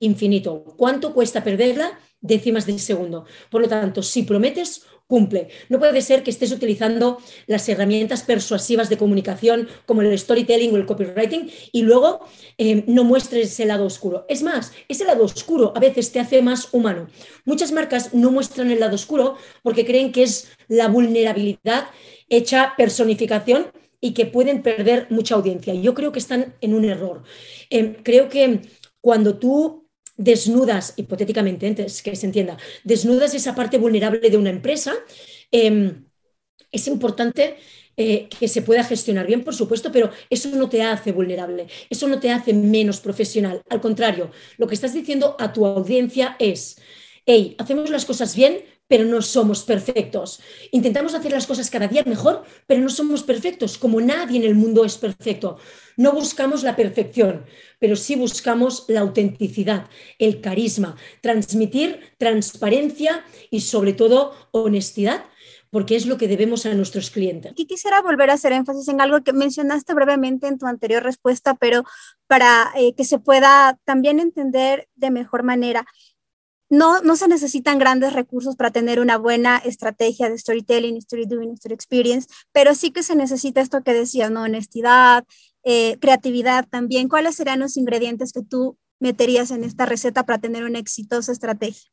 Infinito. 0.00 0.64
¿Cuánto 0.76 1.12
cuesta 1.12 1.42
perderla? 1.44 1.98
Décimas 2.20 2.66
de 2.66 2.78
segundo. 2.78 3.24
Por 3.50 3.62
lo 3.62 3.68
tanto, 3.68 4.02
si 4.02 4.22
prometes, 4.24 4.82
cumple. 5.08 5.48
No 5.70 5.78
puede 5.78 6.02
ser 6.02 6.22
que 6.22 6.30
estés 6.30 6.52
utilizando 6.52 7.18
las 7.46 7.68
herramientas 7.68 8.22
persuasivas 8.22 8.88
de 8.90 8.98
comunicación 8.98 9.66
como 9.86 10.02
el 10.02 10.16
storytelling 10.16 10.72
o 10.72 10.76
el 10.76 10.86
copywriting 10.86 11.50
y 11.72 11.82
luego 11.82 12.20
eh, 12.58 12.84
no 12.86 13.04
muestres 13.04 13.52
ese 13.52 13.64
lado 13.64 13.86
oscuro. 13.86 14.26
Es 14.28 14.42
más, 14.42 14.72
ese 14.86 15.06
lado 15.06 15.24
oscuro 15.24 15.72
a 15.74 15.80
veces 15.80 16.12
te 16.12 16.20
hace 16.20 16.42
más 16.42 16.68
humano. 16.72 17.08
Muchas 17.46 17.72
marcas 17.72 18.12
no 18.12 18.30
muestran 18.30 18.70
el 18.70 18.80
lado 18.80 18.94
oscuro 18.94 19.36
porque 19.62 19.86
creen 19.86 20.12
que 20.12 20.24
es 20.24 20.48
la 20.68 20.88
vulnerabilidad 20.88 21.86
hecha 22.28 22.74
personificación 22.76 23.72
y 24.00 24.12
que 24.12 24.26
pueden 24.26 24.62
perder 24.62 25.06
mucha 25.08 25.34
audiencia. 25.34 25.72
Yo 25.72 25.94
creo 25.94 26.12
que 26.12 26.18
están 26.18 26.54
en 26.60 26.74
un 26.74 26.84
error. 26.84 27.22
Eh, 27.70 27.96
creo 28.04 28.28
que 28.28 28.60
cuando 29.00 29.38
tú 29.38 29.87
desnudas, 30.18 30.92
hipotéticamente, 30.96 31.74
que 32.04 32.16
se 32.16 32.26
entienda, 32.26 32.58
desnudas 32.84 33.34
esa 33.34 33.54
parte 33.54 33.78
vulnerable 33.78 34.28
de 34.28 34.36
una 34.36 34.50
empresa, 34.50 34.92
em, 35.50 36.04
es 36.70 36.86
importante 36.88 37.56
eh, 37.96 38.28
que 38.28 38.46
se 38.46 38.62
pueda 38.62 38.84
gestionar 38.84 39.26
bien, 39.26 39.42
por 39.42 39.54
supuesto, 39.54 39.90
pero 39.90 40.10
eso 40.30 40.50
no 40.50 40.68
te 40.68 40.82
hace 40.82 41.12
vulnerable, 41.12 41.66
eso 41.90 42.06
no 42.06 42.20
te 42.20 42.30
hace 42.30 42.52
menos 42.52 43.00
profesional. 43.00 43.62
Al 43.70 43.80
contrario, 43.80 44.30
lo 44.56 44.66
que 44.66 44.74
estás 44.74 44.92
diciendo 44.92 45.34
a 45.38 45.52
tu 45.52 45.66
audiencia 45.66 46.36
es, 46.38 46.76
hey, 47.26 47.56
hacemos 47.58 47.90
las 47.90 48.04
cosas 48.04 48.36
bien, 48.36 48.62
pero 48.88 49.04
no 49.04 49.22
somos 49.22 49.62
perfectos. 49.62 50.40
Intentamos 50.72 51.14
hacer 51.14 51.30
las 51.30 51.46
cosas 51.46 51.70
cada 51.70 51.86
día 51.86 52.02
mejor, 52.04 52.42
pero 52.66 52.80
no 52.80 52.88
somos 52.88 53.22
perfectos, 53.22 53.78
como 53.78 54.00
nadie 54.00 54.38
en 54.38 54.44
el 54.44 54.54
mundo 54.54 54.84
es 54.84 54.96
perfecto. 54.96 55.58
No 55.96 56.12
buscamos 56.12 56.62
la 56.62 56.74
perfección, 56.74 57.44
pero 57.78 57.94
sí 57.94 58.16
buscamos 58.16 58.86
la 58.88 59.00
autenticidad, 59.00 59.88
el 60.18 60.40
carisma, 60.40 60.96
transmitir 61.20 62.00
transparencia 62.18 63.24
y 63.50 63.60
sobre 63.60 63.92
todo 63.92 64.32
honestidad 64.50 65.24
porque 65.70 65.96
es 65.96 66.06
lo 66.06 66.16
que 66.16 66.28
debemos 66.28 66.64
a 66.66 66.74
nuestros 66.74 67.10
clientes. 67.10 67.52
Aquí 67.52 67.66
quisiera 67.66 68.00
volver 68.00 68.30
a 68.30 68.34
hacer 68.34 68.52
énfasis 68.52 68.88
en 68.88 69.00
algo 69.00 69.22
que 69.22 69.32
mencionaste 69.32 69.92
brevemente 69.94 70.46
en 70.46 70.58
tu 70.58 70.66
anterior 70.66 71.02
respuesta, 71.02 71.54
pero 71.54 71.84
para 72.26 72.70
eh, 72.76 72.94
que 72.94 73.04
se 73.04 73.18
pueda 73.18 73.78
también 73.84 74.18
entender 74.18 74.88
de 74.96 75.10
mejor 75.10 75.42
manera 75.42 75.86
no, 76.70 77.00
no 77.00 77.16
se 77.16 77.28
necesitan 77.28 77.78
grandes 77.78 78.12
recursos 78.12 78.56
para 78.56 78.70
tener 78.70 79.00
una 79.00 79.16
buena 79.16 79.58
estrategia 79.58 80.28
de 80.28 80.38
storytelling, 80.38 80.96
story 80.98 81.26
doing, 81.26 81.52
story 81.52 81.74
experience, 81.74 82.28
pero 82.52 82.74
sí 82.74 82.90
que 82.90 83.02
se 83.02 83.16
necesita 83.16 83.60
esto 83.60 83.82
que 83.82 83.94
decías, 83.94 84.30
¿no? 84.30 84.42
Honestidad, 84.42 85.24
eh, 85.64 85.96
creatividad 86.00 86.66
también. 86.68 87.08
¿Cuáles 87.08 87.36
serían 87.36 87.60
los 87.60 87.76
ingredientes 87.76 88.32
que 88.32 88.42
tú 88.42 88.76
meterías 89.00 89.50
en 89.50 89.64
esta 89.64 89.86
receta 89.86 90.24
para 90.26 90.38
tener 90.38 90.64
una 90.64 90.78
exitosa 90.78 91.32
estrategia? 91.32 91.90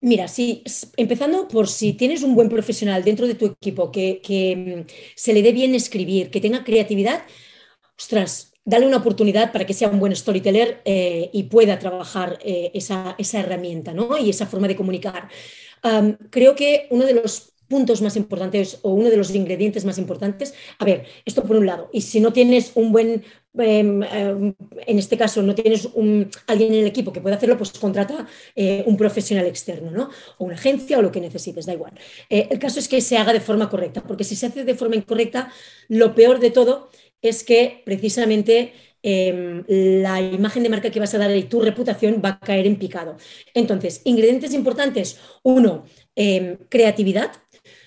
Mira, 0.00 0.26
sí, 0.26 0.64
empezando 0.96 1.46
por 1.46 1.68
si 1.68 1.92
tienes 1.92 2.24
un 2.24 2.34
buen 2.34 2.48
profesional 2.48 3.04
dentro 3.04 3.28
de 3.28 3.36
tu 3.36 3.46
equipo 3.46 3.92
que, 3.92 4.20
que 4.20 4.84
mm, 4.86 4.92
se 5.14 5.32
le 5.32 5.42
dé 5.42 5.52
bien 5.52 5.76
escribir, 5.76 6.30
que 6.30 6.40
tenga 6.40 6.64
creatividad, 6.64 7.22
ostras, 7.96 8.51
dale 8.64 8.86
una 8.86 8.98
oportunidad 8.98 9.52
para 9.52 9.66
que 9.66 9.74
sea 9.74 9.88
un 9.88 9.98
buen 9.98 10.14
storyteller 10.14 10.80
eh, 10.84 11.30
y 11.32 11.44
pueda 11.44 11.78
trabajar 11.78 12.38
eh, 12.44 12.70
esa, 12.74 13.16
herramienta 13.18 13.92
¿no? 13.92 14.16
y 14.18 14.30
esa 14.30 14.46
forma 14.46 14.68
de 14.68 14.76
comunicar. 14.76 15.28
creo 16.30 16.54
que 16.54 16.86
uno 16.90 17.04
de 17.04 17.14
los 17.14 17.52
puntos 17.72 18.02
más 18.02 18.16
importantes 18.16 18.80
o 18.82 18.92
uno 18.92 19.08
de 19.08 19.16
los 19.16 19.34
ingredientes 19.34 19.86
más 19.86 19.96
importantes, 19.96 20.52
a 20.78 20.84
ver, 20.84 21.06
esto 21.24 21.42
por 21.42 21.56
un 21.56 21.64
lado, 21.64 21.88
y 21.90 22.02
si 22.02 22.20
no 22.20 22.30
tienes 22.30 22.72
un 22.74 22.92
buen, 22.92 23.24
em, 23.58 24.02
em, 24.02 24.54
en 24.86 24.98
este 24.98 25.16
caso, 25.16 25.42
no 25.42 25.54
tienes 25.54 25.88
un, 25.94 26.28
alguien 26.46 26.74
en 26.74 26.80
el 26.80 26.86
equipo 26.86 27.14
que 27.14 27.22
pueda 27.22 27.36
hacerlo, 27.36 27.56
pues 27.56 27.72
contrata 27.72 28.26
eh, 28.54 28.84
un 28.86 28.98
profesional 28.98 29.46
externo, 29.46 29.90
¿no? 29.90 30.10
O 30.36 30.44
una 30.44 30.54
agencia 30.54 30.98
o 30.98 31.02
lo 31.02 31.10
que 31.10 31.20
necesites, 31.20 31.64
da 31.64 31.72
igual. 31.72 31.94
el 32.28 32.58
caso 32.58 32.78
es 32.78 32.88
que 32.88 33.00
se 33.00 33.16
haga 33.16 33.32
de 33.32 33.40
forma 33.40 33.70
correcta, 33.70 34.02
porque 34.02 34.24
si 34.24 34.36
se 34.36 34.46
hace 34.46 34.64
de 34.64 34.74
forma 34.74 34.96
incorrecta, 34.96 35.50
lo 35.88 36.14
peor 36.14 36.40
de 36.40 36.50
todo 36.50 36.90
es 37.22 37.44
que 37.44 37.82
precisamente 37.84 38.72
em, 39.04 39.64
la 39.68 40.20
imagen 40.20 40.62
de 40.62 40.68
marca 40.68 40.90
que 40.90 41.00
vas 41.00 41.14
a 41.14 41.18
dar 41.18 41.34
y 41.36 41.44
tu 41.44 41.60
reputación 41.60 42.20
va 42.24 42.30
a 42.30 42.40
caer 42.40 42.66
en 42.66 42.76
picado. 42.76 43.16
Entonces, 43.54 44.00
ingredientes 44.04 44.52
importantes. 44.54 45.18
Uno, 45.42 45.84
em, 46.14 46.56
creatividad. 46.68 47.32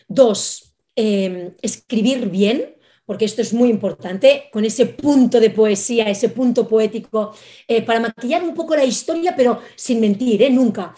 Dos, 0.08 0.76
em, 0.96 1.54
escribir 1.62 2.30
bien, 2.30 2.76
porque 3.06 3.26
esto 3.26 3.42
es 3.42 3.54
muy 3.54 3.70
importante, 3.70 4.50
con 4.52 4.66
ese 4.66 4.88
punto 4.88 5.40
de 5.40 5.52
poesía, 5.52 6.10
ese 6.10 6.30
punto 6.30 6.68
poético, 6.68 7.36
eh, 7.68 7.82
para 7.84 8.00
maquillar 8.00 8.44
un 8.44 8.54
poco 8.56 8.76
la 8.76 8.84
historia, 8.84 9.36
pero 9.36 9.62
sin 9.76 10.00
mentir, 10.00 10.42
¿eh? 10.42 10.50
nunca. 10.50 10.94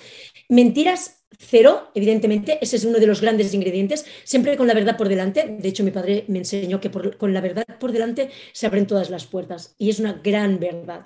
Mentiras 0.50 1.17
Cero, 1.40 1.92
evidentemente, 1.94 2.58
ese 2.62 2.78
es 2.78 2.86
uno 2.86 3.00
de 3.00 3.08
los 3.08 3.22
grandes 3.22 3.54
ingredientes, 3.54 4.06
siempre 4.24 4.58
con 4.58 4.68
la 4.68 4.74
verdad 4.74 4.98
por 4.98 5.08
delante. 5.08 5.58
De 5.60 5.70
hecho, 5.70 5.84
mi 5.84 5.92
padre 5.92 6.26
me 6.28 6.40
enseñó 6.40 6.80
que 6.80 6.90
con 6.90 7.34
la 7.34 7.42
verdad 7.42 7.66
por 7.80 7.92
delante 7.92 8.30
se 8.54 8.66
abren 8.66 8.88
todas 8.88 9.10
las 9.10 9.28
puertas 9.28 9.76
y 9.78 9.90
es 9.90 10.00
una 10.00 10.14
gran 10.14 10.60
verdad. 10.60 11.06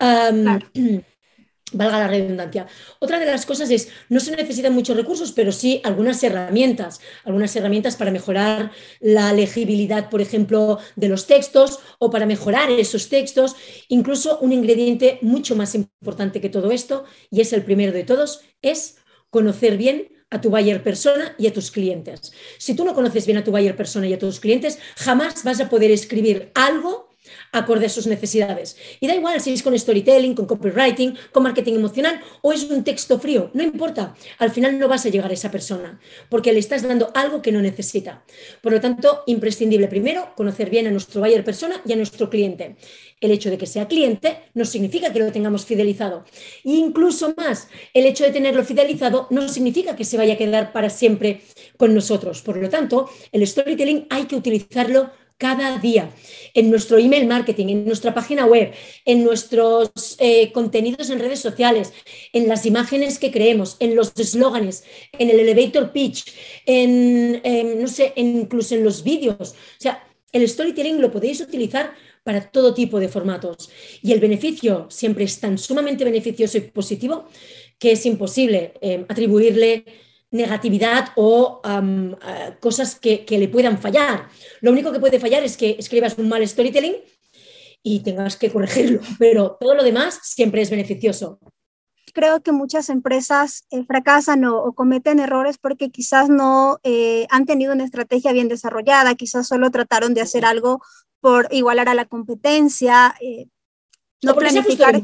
Valga 1.72 1.98
la 1.98 2.08
redundancia. 2.08 2.66
Otra 2.98 3.18
de 3.18 3.26
las 3.26 3.44
cosas 3.44 3.68
es, 3.70 3.90
no 4.08 4.20
se 4.20 4.34
necesitan 4.34 4.72
muchos 4.72 4.96
recursos, 4.96 5.32
pero 5.32 5.52
sí 5.52 5.82
algunas 5.84 6.22
herramientas, 6.22 7.00
algunas 7.24 7.54
herramientas 7.56 7.96
para 7.96 8.10
mejorar 8.10 8.72
la 9.00 9.34
legibilidad, 9.34 10.08
por 10.08 10.22
ejemplo, 10.22 10.78
de 10.96 11.10
los 11.10 11.26
textos 11.26 11.80
o 11.98 12.08
para 12.10 12.24
mejorar 12.24 12.70
esos 12.70 13.10
textos. 13.10 13.54
Incluso 13.88 14.38
un 14.38 14.54
ingrediente 14.54 15.18
mucho 15.20 15.56
más 15.56 15.74
importante 15.74 16.40
que 16.40 16.48
todo 16.48 16.70
esto, 16.70 17.04
y 17.30 17.42
es 17.42 17.52
el 17.52 17.62
primero 17.64 17.92
de 17.92 18.04
todos, 18.04 18.40
es 18.62 18.97
conocer 19.30 19.76
bien 19.76 20.08
a 20.30 20.40
tu 20.40 20.50
buyer 20.50 20.82
persona 20.82 21.34
y 21.38 21.46
a 21.46 21.52
tus 21.52 21.70
clientes. 21.70 22.32
Si 22.58 22.74
tú 22.74 22.84
no 22.84 22.94
conoces 22.94 23.26
bien 23.26 23.38
a 23.38 23.44
tu 23.44 23.50
buyer 23.50 23.76
persona 23.76 24.06
y 24.06 24.12
a 24.12 24.18
tus 24.18 24.40
clientes, 24.40 24.78
jamás 24.96 25.42
vas 25.44 25.60
a 25.60 25.68
poder 25.68 25.90
escribir 25.90 26.50
algo 26.54 27.07
acorde 27.52 27.86
a 27.86 27.88
sus 27.88 28.06
necesidades. 28.06 28.76
Y 29.00 29.06
da 29.06 29.14
igual 29.14 29.40
si 29.40 29.52
es 29.52 29.62
con 29.62 29.78
storytelling, 29.78 30.34
con 30.34 30.46
copywriting, 30.46 31.16
con 31.32 31.42
marketing 31.42 31.74
emocional 31.74 32.20
o 32.42 32.52
es 32.52 32.64
un 32.64 32.84
texto 32.84 33.18
frío, 33.18 33.50
no 33.54 33.62
importa. 33.62 34.14
Al 34.38 34.50
final 34.50 34.78
no 34.78 34.88
vas 34.88 35.06
a 35.06 35.08
llegar 35.08 35.30
a 35.30 35.34
esa 35.34 35.50
persona 35.50 36.00
porque 36.28 36.52
le 36.52 36.58
estás 36.58 36.82
dando 36.82 37.10
algo 37.14 37.42
que 37.42 37.52
no 37.52 37.60
necesita. 37.60 38.24
Por 38.62 38.72
lo 38.72 38.80
tanto, 38.80 39.22
imprescindible 39.26 39.88
primero 39.88 40.32
conocer 40.36 40.70
bien 40.70 40.86
a 40.86 40.90
nuestro 40.90 41.20
buyer 41.20 41.44
persona 41.44 41.80
y 41.84 41.92
a 41.92 41.96
nuestro 41.96 42.30
cliente. 42.30 42.76
El 43.20 43.30
hecho 43.30 43.50
de 43.50 43.58
que 43.58 43.66
sea 43.66 43.88
cliente 43.88 44.38
no 44.54 44.64
significa 44.64 45.12
que 45.12 45.18
lo 45.18 45.32
tengamos 45.32 45.64
fidelizado. 45.66 46.24
E 46.64 46.70
incluso 46.70 47.34
más, 47.36 47.68
el 47.94 48.06
hecho 48.06 48.24
de 48.24 48.30
tenerlo 48.30 48.64
fidelizado 48.64 49.26
no 49.30 49.48
significa 49.48 49.96
que 49.96 50.04
se 50.04 50.16
vaya 50.16 50.34
a 50.34 50.36
quedar 50.36 50.72
para 50.72 50.90
siempre 50.90 51.42
con 51.76 51.94
nosotros. 51.94 52.42
Por 52.42 52.56
lo 52.56 52.68
tanto, 52.68 53.10
el 53.32 53.46
storytelling 53.46 54.06
hay 54.10 54.24
que 54.24 54.36
utilizarlo 54.36 55.10
cada 55.38 55.78
día 55.78 56.10
en 56.54 56.70
nuestro 56.70 56.98
email 56.98 57.26
marketing, 57.26 57.68
en 57.68 57.86
nuestra 57.86 58.12
página 58.12 58.44
web, 58.44 58.72
en 59.04 59.24
nuestros 59.24 60.16
eh, 60.18 60.52
contenidos 60.52 61.10
en 61.10 61.20
redes 61.20 61.40
sociales, 61.40 61.92
en 62.32 62.48
las 62.48 62.66
imágenes 62.66 63.18
que 63.18 63.30
creemos, 63.30 63.76
en 63.78 63.94
los 63.94 64.12
eslóganes, 64.16 64.84
en 65.12 65.30
el 65.30 65.40
elevator 65.40 65.92
pitch, 65.92 66.34
en, 66.66 67.40
no 67.80 67.88
sé, 67.88 68.12
incluso 68.16 68.74
en 68.74 68.84
los 68.84 69.04
vídeos. 69.04 69.52
O 69.52 69.80
sea, 69.80 70.04
el 70.32 70.46
storytelling 70.46 71.00
lo 71.00 71.10
podéis 71.10 71.40
utilizar 71.40 71.94
para 72.24 72.50
todo 72.50 72.74
tipo 72.74 73.00
de 73.00 73.08
formatos. 73.08 73.70
Y 74.02 74.12
el 74.12 74.20
beneficio 74.20 74.86
siempre 74.90 75.24
es 75.24 75.40
tan 75.40 75.56
sumamente 75.56 76.04
beneficioso 76.04 76.58
y 76.58 76.62
positivo 76.62 77.26
que 77.78 77.92
es 77.92 78.04
imposible 78.04 78.74
eh, 78.80 79.06
atribuirle 79.08 79.84
negatividad 80.30 81.08
o 81.16 81.62
cosas 82.60 82.98
que, 82.98 83.24
le 83.28 83.48
puedan 83.48 83.78
fallar. 83.78 84.28
Lo 84.60 84.72
único 84.72 84.92
que 84.92 85.00
puede 85.00 85.20
fallar 85.20 85.42
es 85.42 85.56
que 85.56 85.76
escribas 85.78 86.18
un 86.18 86.28
mal 86.28 86.46
storytelling 86.46 86.96
y 87.82 88.00
tengas 88.00 88.36
que 88.36 88.50
corregirlo, 88.50 89.00
pero 89.18 89.56
todo 89.58 89.74
lo 89.74 89.82
demás 89.82 90.20
siempre 90.22 90.62
es 90.62 90.70
beneficioso. 90.70 91.38
Creo 92.14 92.42
que 92.42 92.52
muchas 92.52 92.88
empresas 92.88 93.64
eh, 93.70 93.84
fracasan 93.84 94.44
o, 94.44 94.72
cometen 94.72 95.20
errores 95.20 95.58
porque 95.58 95.90
quizás 95.90 96.28
no 96.28 96.78
eh, 96.82 97.26
han 97.30 97.44
tenido 97.46 97.72
una 97.72 97.84
estrategia 97.84 98.32
bien 98.32 98.48
desarrollada, 98.48 99.14
quizás 99.14 99.46
solo 99.46 99.70
trataron 99.70 100.14
de 100.14 100.22
hacer 100.22 100.44
algo 100.44 100.80
por 101.20 101.48
igualar 101.50 101.88
a 101.88 101.94
la 101.94 102.06
competencia, 102.06 103.14
eh, 103.20 103.46
no 104.22 104.34
planificar. 104.34 105.00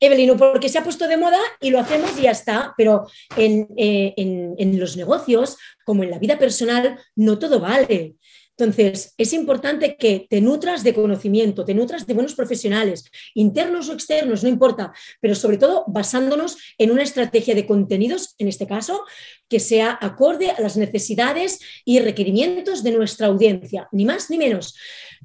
Evelino, 0.00 0.36
porque 0.36 0.68
se 0.68 0.78
ha 0.78 0.84
puesto 0.84 1.08
de 1.08 1.16
moda 1.16 1.38
y 1.60 1.70
lo 1.70 1.80
hacemos 1.80 2.18
y 2.18 2.22
ya 2.22 2.30
está, 2.30 2.74
pero 2.76 3.06
en, 3.36 3.68
eh, 3.76 4.14
en, 4.16 4.78
los 4.78 4.96
negocios, 4.96 5.56
como 5.84 6.02
en 6.02 6.10
la 6.10 6.18
vida 6.18 6.38
personal, 6.38 6.98
no 7.14 7.38
todo 7.38 7.60
vale. 7.60 8.16
Entonces, 8.58 9.12
es 9.18 9.34
importante 9.34 9.96
que 9.96 10.26
te 10.30 10.40
nutras 10.40 10.82
de 10.82 10.94
conocimiento, 10.94 11.64
te 11.64 11.74
nutras 11.74 12.06
de 12.06 12.14
buenos 12.14 12.34
profesionales, 12.34 13.04
internos 13.34 13.88
o 13.88 13.92
externos, 13.92 14.42
no 14.42 14.48
importa, 14.48 14.94
pero 15.20 15.34
sobre 15.34 15.58
todo 15.58 15.84
basándonos 15.88 16.56
en 16.78 16.90
una 16.90 17.02
estrategia 17.02 17.54
de 17.54 17.66
contenidos, 17.66 18.34
en 18.38 18.48
este 18.48 18.66
caso, 18.66 19.04
que 19.48 19.60
sea 19.60 19.98
acorde 20.00 20.50
a 20.50 20.60
las 20.60 20.78
necesidades 20.78 21.60
y 21.84 22.00
requerimientos 22.00 22.82
de 22.82 22.92
nuestra 22.92 23.26
audiencia, 23.26 23.88
ni 23.92 24.06
más 24.06 24.30
ni 24.30 24.38
menos. 24.38 24.74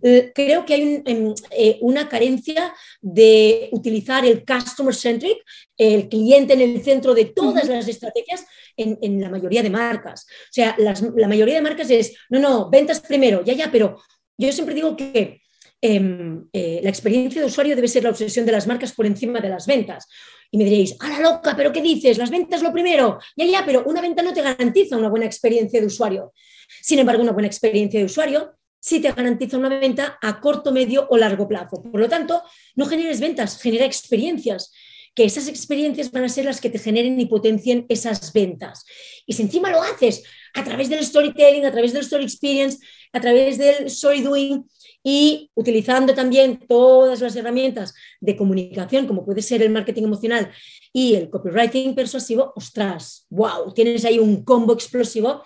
Eh, 0.03 0.31
creo 0.33 0.65
que 0.65 0.73
hay 0.73 1.01
em, 1.05 1.33
eh, 1.51 1.77
una 1.81 2.09
carencia 2.09 2.73
de 3.01 3.69
utilizar 3.71 4.25
el 4.25 4.43
customer 4.45 4.95
centric, 4.95 5.37
el 5.77 6.09
cliente 6.09 6.53
en 6.53 6.61
el 6.61 6.83
centro 6.83 7.13
de 7.13 7.25
todas 7.25 7.67
las 7.67 7.87
estrategias 7.87 8.45
en, 8.81 9.21
la 9.21 9.29
mayoría 9.29 9.63
de 9.63 9.69
marcas. 9.69 10.25
O 10.27 10.53
sea, 10.53 10.75
la 10.77 11.27
mayoría 11.27 11.55
de 11.55 11.61
marcas 11.61 11.89
es, 11.89 12.15
no, 12.29 12.39
no, 12.39 12.69
ventas 12.69 12.99
primero, 12.99 13.43
ya, 13.43 13.53
ya, 13.53 13.71
pero 13.71 14.01
yo 14.37 14.51
siempre 14.51 14.75
digo 14.75 14.95
que 14.95 15.41
em, 15.81 16.47
eh, 16.51 16.79
la 16.83 16.89
experiencia 16.89 17.41
de 17.41 17.47
usuario 17.47 17.75
debe 17.75 17.87
ser 17.87 18.03
la 18.03 18.09
obsesión 18.09 18.45
de 18.45 18.51
las 18.51 18.67
marcas 18.67 18.93
por 18.93 19.05
encima 19.05 19.39
de 19.39 19.49
las 19.49 19.67
ventas. 19.67 20.07
Y 20.49 20.57
me 20.57 20.65
diréis, 20.65 20.95
¡a 20.99 21.09
la 21.09 21.19
loca! 21.19 21.55
¿Pero 21.55 21.71
qué 21.71 21.81
dices? 21.81 22.17
Las 22.17 22.29
ventas 22.29 22.61
lo 22.61 22.73
primero. 22.73 23.19
Ya, 23.35 23.45
ya, 23.45 23.63
pero 23.65 23.83
una 23.85 24.01
venta 24.01 24.21
no 24.21 24.33
te 24.33 24.41
garantiza 24.41 24.97
una 24.97 25.09
buena 25.09 25.25
experiencia 25.25 25.79
de 25.79 25.87
usuario. 25.87 26.33
Sin 26.81 26.99
embargo, 26.99 27.21
una 27.21 27.31
buena 27.31 27.47
experiencia 27.47 27.99
de 27.99 28.05
usuario 28.05 28.57
sí 28.79 28.99
te 28.99 29.11
garantiza 29.11 29.57
una 29.57 29.69
venta 29.69 30.17
a 30.21 30.39
corto, 30.41 30.71
medio 30.71 31.07
o 31.09 31.17
largo 31.17 31.47
plazo. 31.47 31.81
Por 31.81 31.99
lo 31.99 32.09
tanto, 32.09 32.43
no 32.75 32.85
generes 32.85 33.19
ventas, 33.19 33.61
genera 33.61 33.85
experiencias 33.85 34.73
que 35.13 35.25
esas 35.25 35.47
experiencias 35.47 36.11
van 36.11 36.23
a 36.23 36.29
ser 36.29 36.45
las 36.45 36.61
que 36.61 36.69
te 36.69 36.79
generen 36.79 37.19
y 37.19 37.25
potencien 37.25 37.85
esas 37.89 38.31
ventas. 38.31 38.85
Y 39.25 39.33
si 39.33 39.43
encima 39.43 39.69
lo 39.69 39.81
haces 39.81 40.23
a 40.53 40.63
través 40.63 40.89
del 40.89 41.05
storytelling, 41.05 41.65
a 41.65 41.71
través 41.71 41.93
del 41.93 42.03
story 42.03 42.23
experience, 42.23 42.77
a 43.13 43.19
través 43.19 43.57
del 43.57 43.85
story 43.87 44.21
doing 44.21 44.65
y 45.03 45.49
utilizando 45.55 46.13
también 46.13 46.59
todas 46.67 47.21
las 47.21 47.35
herramientas 47.35 47.93
de 48.19 48.35
comunicación, 48.35 49.07
como 49.07 49.25
puede 49.25 49.41
ser 49.41 49.61
el 49.63 49.71
marketing 49.71 50.03
emocional 50.03 50.51
y 50.93 51.15
el 51.15 51.29
copywriting 51.29 51.95
persuasivo, 51.95 52.53
ostras, 52.55 53.25
wow, 53.29 53.73
tienes 53.73 54.05
ahí 54.05 54.19
un 54.19 54.43
combo 54.43 54.73
explosivo 54.73 55.43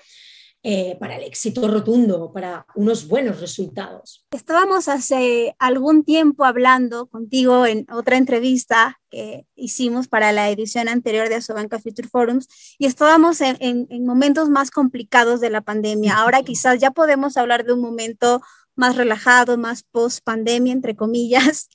eh, 0.68 0.98
para 1.00 1.18
el 1.18 1.24
éxito 1.24 1.68
rotundo, 1.68 2.32
para 2.34 2.66
unos 2.74 3.08
buenos 3.08 3.40
resultados. 3.40 4.26
Estábamos 4.32 4.88
hace 4.88 5.56
algún 5.60 6.04
tiempo 6.04 6.44
hablando 6.44 7.06
contigo 7.06 7.68
en 7.68 7.86
otra 7.92 8.18
entrevista 8.18 9.00
que 9.12 9.46
hicimos 9.56 10.08
para 10.08 10.32
la 10.32 10.50
edición 10.50 10.88
anterior 10.88 11.30
de 11.30 11.36
Asobanca 11.36 11.78
Future 11.78 12.08
Forums 12.08 12.48
y 12.80 12.88
estábamos 12.88 13.42
en, 13.42 13.58
en 13.60 14.06
momentos 14.08 14.50
más 14.50 14.72
complicados 14.72 15.40
de 15.40 15.52
la 15.52 15.62
pandemia. 15.62 16.18
Ahora 16.18 16.42
quizás 16.42 16.80
ya 16.80 16.90
podemos 16.90 17.38
hablar 17.38 17.64
de 17.64 17.74
un 17.74 17.82
momento 17.82 18.42
más 18.74 18.96
relajado, 18.96 19.60
más 19.60 19.84
post 19.84 20.24
pandemia, 20.24 20.74
entre 20.74 20.96
comillas. 20.96 21.70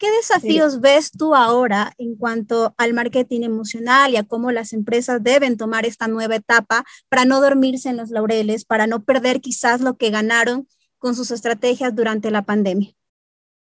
¿Qué 0.00 0.10
desafíos 0.12 0.80
ves 0.80 1.10
tú 1.10 1.34
ahora 1.34 1.92
en 1.98 2.16
cuanto 2.16 2.74
al 2.78 2.94
marketing 2.94 3.42
emocional 3.42 4.10
y 4.12 4.16
a 4.16 4.22
cómo 4.22 4.50
las 4.50 4.72
empresas 4.72 5.22
deben 5.22 5.58
tomar 5.58 5.84
esta 5.84 6.08
nueva 6.08 6.36
etapa 6.36 6.86
para 7.10 7.26
no 7.26 7.42
dormirse 7.42 7.90
en 7.90 7.98
los 7.98 8.08
laureles, 8.08 8.64
para 8.64 8.86
no 8.86 9.04
perder 9.04 9.42
quizás 9.42 9.82
lo 9.82 9.98
que 9.98 10.08
ganaron 10.08 10.66
con 10.96 11.14
sus 11.14 11.30
estrategias 11.30 11.94
durante 11.94 12.30
la 12.30 12.46
pandemia? 12.46 12.94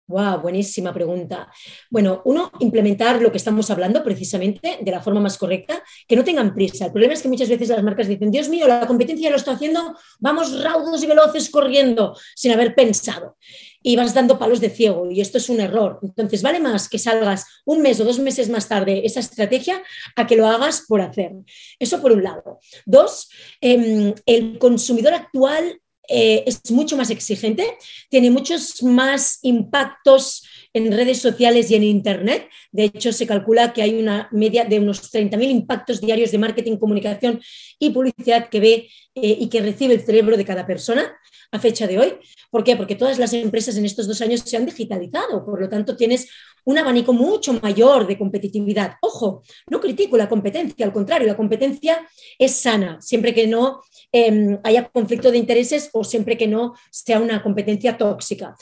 Wow, 0.07 0.39
buenísima 0.39 0.93
pregunta. 0.93 1.51
Bueno, 1.91 2.21
uno, 2.23 2.51
implementar 2.59 3.21
lo 3.21 3.31
que 3.31 3.37
estamos 3.37 3.69
hablando 3.69 4.01
precisamente 4.01 4.79
de 4.81 4.91
la 4.91 5.01
forma 5.01 5.19
más 5.19 5.37
correcta, 5.37 5.83
que 6.07 6.15
no 6.15 6.23
tengan 6.23 6.55
prisa. 6.55 6.85
El 6.85 6.91
problema 6.91 7.13
es 7.13 7.21
que 7.21 7.27
muchas 7.27 7.49
veces 7.49 7.67
las 7.67 7.83
marcas 7.83 8.07
dicen, 8.07 8.31
Dios 8.31 8.47
mío, 8.49 8.65
la 8.65 8.87
competencia 8.87 9.29
lo 9.29 9.35
está 9.35 9.51
haciendo, 9.51 9.95
vamos 10.19 10.63
raudos 10.63 11.03
y 11.03 11.05
veloces 11.05 11.49
corriendo 11.51 12.17
sin 12.33 12.53
haber 12.53 12.73
pensado. 12.73 13.35
Y 13.81 13.95
vas 13.95 14.13
dando 14.13 14.37
palos 14.37 14.59
de 14.59 14.69
ciego 14.69 15.09
y 15.09 15.21
esto 15.21 15.37
es 15.37 15.49
un 15.49 15.59
error. 15.59 15.99
Entonces, 16.01 16.41
vale 16.41 16.59
más 16.59 16.89
que 16.89 16.99
salgas 16.99 17.45
un 17.65 17.81
mes 17.81 17.99
o 17.99 18.03
dos 18.03 18.19
meses 18.19 18.49
más 18.49 18.67
tarde 18.67 19.01
esa 19.05 19.19
estrategia 19.19 19.81
a 20.15 20.27
que 20.27 20.35
lo 20.35 20.47
hagas 20.47 20.85
por 20.87 21.01
hacer. 21.01 21.31
Eso 21.79 22.01
por 22.01 22.11
un 22.11 22.23
lado. 22.23 22.59
Dos, 22.85 23.29
em, 23.61 24.13
el 24.25 24.59
consumidor 24.59 25.13
actual 25.13 25.79
eh, 26.09 26.43
es 26.45 26.71
mucho 26.71 26.97
más 26.97 27.09
exigente, 27.09 27.77
tiene 28.09 28.31
muchos 28.31 28.81
más 28.83 29.39
impactos 29.43 30.43
en 30.73 30.91
redes 30.91 31.19
sociales 31.19 31.69
y 31.71 31.75
en 31.75 31.83
Internet. 31.83 32.49
De 32.71 32.85
hecho, 32.85 33.13
se 33.13 33.27
calcula 33.27 33.73
que 33.73 33.81
hay 33.81 33.99
una 33.99 34.27
media 34.31 34.65
de 34.65 34.79
unos 34.79 35.11
30.000 35.11 35.49
impactos 35.49 36.01
diarios 36.01 36.31
de 36.31 36.37
marketing, 36.37 36.77
comunicación 36.77 37.41
y 37.77 37.91
publicidad 37.91 38.49
que 38.49 38.59
ve 38.59 38.89
eh, 39.15 39.37
y 39.39 39.49
que 39.49 39.61
recibe 39.61 39.93
el 39.93 40.01
cerebro 40.01 40.37
de 40.37 40.45
cada 40.45 40.65
persona 40.65 41.15
a 41.51 41.59
fecha 41.59 41.87
de 41.87 41.99
hoy. 41.99 42.13
¿Por 42.51 42.63
qué? 42.63 42.75
Porque 42.75 42.95
todas 42.95 43.19
las 43.19 43.33
empresas 43.33 43.77
en 43.77 43.85
estos 43.85 44.07
dos 44.07 44.21
años 44.21 44.41
se 44.41 44.57
han 44.57 44.65
digitalizado, 44.65 45.45
por 45.45 45.59
lo 45.61 45.69
tanto 45.69 45.95
tienes 45.95 46.29
un 46.65 46.77
abanico 46.77 47.13
mucho 47.13 47.53
mayor 47.53 48.07
de 48.07 48.17
competitividad. 48.17 48.95
Ojo, 49.01 49.43
no 49.69 49.79
critico 49.79 50.17
la 50.17 50.29
competencia, 50.29 50.85
al 50.85 50.93
contrario, 50.93 51.27
la 51.27 51.37
competencia 51.37 52.07
es 52.37 52.55
sana, 52.55 53.01
siempre 53.01 53.33
que 53.33 53.47
no 53.47 53.81
em, 54.11 54.59
haya 54.63 54.89
conflicto 54.89 55.31
de 55.31 55.37
intereses 55.37 55.89
o 55.93 56.03
siempre 56.03 56.37
que 56.37 56.47
no 56.47 56.73
sea 56.89 57.19
una 57.19 57.41
competencia 57.41 57.97
tóxica 57.97 58.55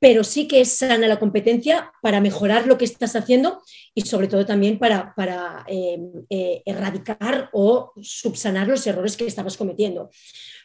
pero 0.00 0.24
sí 0.24 0.46
que 0.46 0.60
es 0.60 0.72
sana 0.72 1.08
la 1.08 1.18
competencia 1.18 1.92
para 2.02 2.20
mejorar 2.20 2.66
lo 2.66 2.78
que 2.78 2.84
estás 2.84 3.16
haciendo 3.16 3.62
y 3.94 4.02
sobre 4.02 4.28
todo 4.28 4.46
también 4.46 4.78
para, 4.78 5.14
em, 5.66 6.24
eh, 6.30 6.62
erradicar 6.64 7.50
o 7.52 7.92
subsanar 8.00 8.68
los 8.68 8.86
errores 8.86 9.16
que 9.16 9.26
estabas 9.26 9.56
cometiendo. 9.56 10.10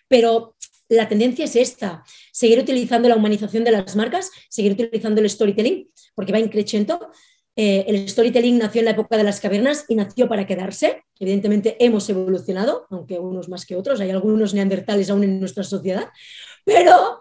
Pero 0.07 0.55
la 0.95 1.07
tendencia 1.09 1.45
es 1.45 1.55
esta, 1.55 2.03
seguir 2.31 2.59
utilizando 2.59 3.09
la 3.09 3.15
humanización 3.15 3.63
de 3.63 3.71
las 3.71 3.95
marcas, 3.95 4.31
seguir 4.49 4.73
utilizando 4.73 5.21
el 5.21 5.29
storytelling, 5.29 5.89
porque 6.15 6.31
va 6.31 6.39
increciendo. 6.39 7.11
Eh, 7.55 7.85
el 7.87 8.09
storytelling 8.09 8.57
nació 8.57 8.79
en 8.79 8.85
la 8.85 8.91
época 8.91 9.15
de 9.15 9.23
las 9.23 9.39
cavernas 9.39 9.85
y 9.87 9.95
nació 9.95 10.27
para 10.27 10.47
quedarse. 10.47 11.03
Evidentemente 11.19 11.77
hemos 11.79 12.09
evolucionado, 12.09 12.87
aunque 12.89 13.19
unos 13.19 13.49
más 13.49 13.65
que 13.65 13.75
otros, 13.75 13.99
hay 13.99 14.09
algunos 14.09 14.53
neandertales 14.53 15.09
aún 15.09 15.23
en 15.23 15.39
nuestra 15.39 15.63
sociedad, 15.63 16.09
pero 16.65 17.19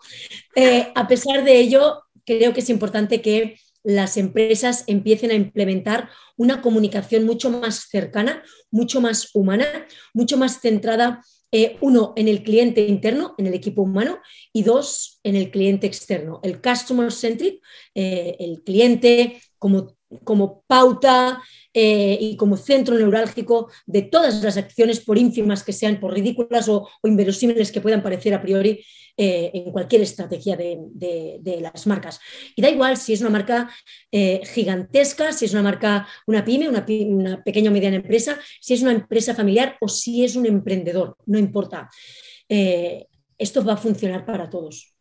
eh, 0.55 0.89
a 0.95 1.07
pesar 1.07 1.45
de 1.45 1.59
ello, 1.59 2.03
creo 2.25 2.53
que 2.55 2.61
es 2.61 2.71
importante 2.71 3.21
que 3.21 3.57
las 3.85 4.17
empresas 4.17 4.85
empiecen 4.87 5.33
a 5.33 5.35
implementar 5.35 6.09
una 6.37 6.63
comunicación 6.63 7.25
mucho 7.25 7.51
más 7.51 7.89
cercana, 7.91 8.43
mucho 8.71 9.01
más 9.01 9.31
humana, 9.35 9.67
mucho 10.15 10.37
más 10.37 10.61
centrada 10.61 11.23
eh, 11.53 11.77
uno, 11.81 12.15
en 12.17 12.29
el 12.29 12.43
cliente 12.43 12.87
interno, 12.87 13.35
en 13.39 13.47
el 13.47 13.55
equipo 13.55 13.83
humano, 13.83 14.19
y 14.53 14.63
dos, 14.63 15.21
en 15.23 15.37
el 15.37 15.51
cliente 15.51 15.87
externo. 15.87 16.41
El 16.43 16.61
customer 16.61 17.13
centric, 17.13 17.63
eh, 17.95 18.37
el 18.41 18.63
cliente 18.65 19.41
como, 19.59 19.97
como 20.25 20.63
pauta 20.67 21.43
eh, 21.75 22.19
y 22.21 22.37
como 22.37 22.57
centro 22.57 22.97
neurálgico 22.97 23.71
de 23.87 24.03
todas 24.03 24.43
las 24.43 24.57
acciones, 24.57 25.01
por 25.01 25.17
ínfimas 25.17 25.65
que 25.65 25.73
sean, 25.73 25.99
por 26.01 26.13
ridículas 26.13 26.69
o, 26.69 26.89
inverosímiles 27.03 27.73
que 27.73 27.81
puedan 27.81 28.03
parecer 28.03 28.35
a 28.35 28.43
priori 28.43 28.85
eh, 29.17 29.51
en 29.55 29.73
cualquier 29.73 30.03
estrategia 30.03 30.57
de, 30.57 31.59
las 31.61 31.87
marcas. 31.87 32.21
Y 32.55 32.63
da 32.63 32.71
igual 32.71 32.97
si 32.97 33.13
es 33.13 33.21
una 33.21 33.31
marca 33.31 33.71
eh, 34.11 34.43
gigantesca, 34.45 35.33
si 35.33 35.47
es 35.47 35.53
una 35.53 35.63
marca, 35.63 36.07
una 36.27 36.45
pyme, 36.45 36.69
una, 36.69 36.85
una 36.89 37.43
pequeña 37.43 37.71
o 37.71 37.73
mediana 37.73 37.97
empresa, 37.97 38.39
si 38.61 38.75
es 38.75 38.83
una 38.83 38.93
empresa 38.93 39.35
familiar 39.35 39.77
o 39.81 39.89
si 39.89 40.25
es 40.25 40.37
un 40.37 40.47
emprendedor, 40.47 41.17
no 41.27 41.39
importa. 41.39 41.89
esto 42.49 43.65
va 43.65 43.75
a 43.75 43.77
funcionar 43.77 44.25
para 44.27 44.49
todos. 44.51 44.92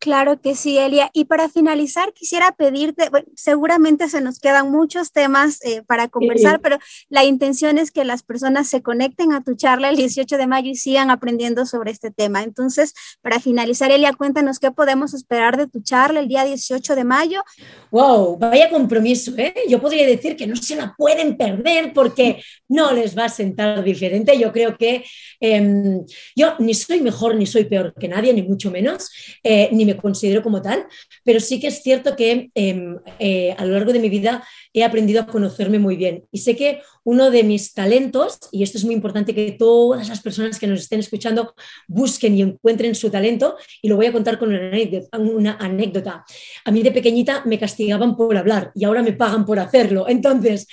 Claro 0.00 0.40
que 0.40 0.54
sí, 0.54 0.78
Elia. 0.78 1.10
Y 1.12 1.26
para 1.26 1.50
finalizar, 1.50 2.14
quisiera 2.14 2.52
pedirte, 2.52 3.10
seguramente 3.36 4.08
se 4.08 4.22
nos 4.22 4.38
quedan 4.38 4.70
muchos 4.70 5.12
temas 5.12 5.62
eh, 5.62 5.82
para 5.86 6.08
conversar, 6.08 6.60
pero 6.62 6.78
la 7.10 7.24
intención 7.24 7.76
es 7.76 7.90
que 7.90 8.06
las 8.06 8.22
personas 8.22 8.66
se 8.66 8.80
conecten 8.80 9.34
a 9.34 9.44
tu 9.44 9.56
charla 9.56 9.90
el 9.90 9.96
18 9.96 10.38
de 10.38 10.46
mayo 10.46 10.70
y 10.70 10.76
sigan 10.76 11.10
aprendiendo 11.10 11.66
sobre 11.66 11.90
este 11.90 12.10
tema. 12.10 12.42
Entonces, 12.42 12.94
para 13.20 13.40
finalizar, 13.40 13.90
Elia, 13.90 14.14
cuéntanos 14.14 14.58
qué 14.58 14.70
podemos 14.70 15.12
esperar 15.12 15.58
de 15.58 15.66
tu 15.66 15.82
charla 15.82 16.20
el 16.20 16.28
día 16.28 16.44
18 16.44 16.96
de 16.96 17.04
mayo. 17.04 17.42
¡Wow! 17.90 18.38
Vaya 18.38 18.70
compromiso, 18.70 19.32
¿eh? 19.36 19.52
Yo 19.68 19.82
podría 19.82 20.06
decir 20.06 20.34
que 20.34 20.46
no 20.46 20.56
se 20.56 20.76
la 20.76 20.94
pueden 20.96 21.36
perder 21.36 21.92
porque 21.92 22.42
no 22.70 22.92
les 22.92 23.18
va 23.18 23.26
a 23.26 23.28
sentar 23.28 23.84
diferente. 23.84 24.38
Yo 24.38 24.50
creo 24.50 24.78
que 24.78 25.04
em, 25.40 26.06
yo 26.34 26.54
ni 26.58 26.72
soy 26.72 27.02
mejor 27.02 27.34
ni 27.34 27.44
soy 27.44 27.64
peor 27.64 27.92
que 28.00 28.08
nadie, 28.08 28.32
ni 28.32 28.42
mucho 28.42 28.70
menos, 28.70 29.10
eh, 29.44 29.68
ni 29.72 29.89
me 29.94 30.00
considero 30.00 30.42
como 30.42 30.62
tal, 30.62 30.86
pero 31.24 31.40
sí 31.40 31.60
que 31.60 31.68
es 31.68 31.82
cierto 31.82 32.16
que 32.16 32.50
em, 32.54 32.98
eh, 33.18 33.54
a 33.58 33.64
lo 33.64 33.74
largo 33.74 33.92
de 33.92 33.98
mi 33.98 34.08
vida 34.08 34.44
he 34.72 34.84
aprendido 34.84 35.20
a 35.20 35.26
conocerme 35.26 35.78
muy 35.78 35.96
bien. 35.96 36.24
Y 36.30 36.38
sé 36.38 36.56
que 36.56 36.80
uno 37.04 37.30
de 37.30 37.42
mis 37.42 37.74
talentos, 37.74 38.38
y 38.52 38.62
esto 38.62 38.78
es 38.78 38.84
muy 38.84 38.94
importante 38.94 39.34
que 39.34 39.52
todas 39.52 40.08
las 40.08 40.20
personas 40.20 40.58
que 40.58 40.66
nos 40.66 40.80
estén 40.80 41.00
escuchando 41.00 41.54
busquen 41.88 42.36
y 42.36 42.42
encuentren 42.42 42.94
su 42.94 43.10
talento, 43.10 43.56
y 43.82 43.88
lo 43.88 43.96
voy 43.96 44.06
a 44.06 44.12
contar 44.12 44.38
con 44.38 44.50
una 44.52 45.56
anécdota. 45.56 46.24
A 46.64 46.70
mí 46.70 46.82
de 46.82 46.92
pequeñita 46.92 47.42
me 47.46 47.58
castigaban 47.58 48.16
por 48.16 48.36
hablar 48.36 48.70
y 48.74 48.84
ahora 48.84 49.02
me 49.02 49.12
pagan 49.12 49.44
por 49.44 49.58
hacerlo. 49.58 50.06
Entonces, 50.08 50.66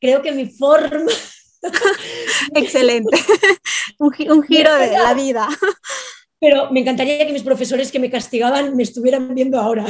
creo 0.00 0.22
que 0.22 0.32
mi 0.32 0.46
forma... 0.46 1.12
Excelente. 2.54 3.16
un, 3.98 4.12
un 4.30 4.42
giro 4.42 4.74
de 4.74 4.92
la 4.92 5.14
vida 5.14 5.48
pero 6.44 6.70
me 6.70 6.80
encantaría 6.80 7.26
que 7.26 7.32
mis 7.32 7.42
profesores 7.42 7.90
que 7.90 7.98
me 7.98 8.10
castigaban 8.10 8.76
me 8.76 8.82
estuvieran 8.82 9.34
viendo 9.34 9.58
ahora. 9.58 9.86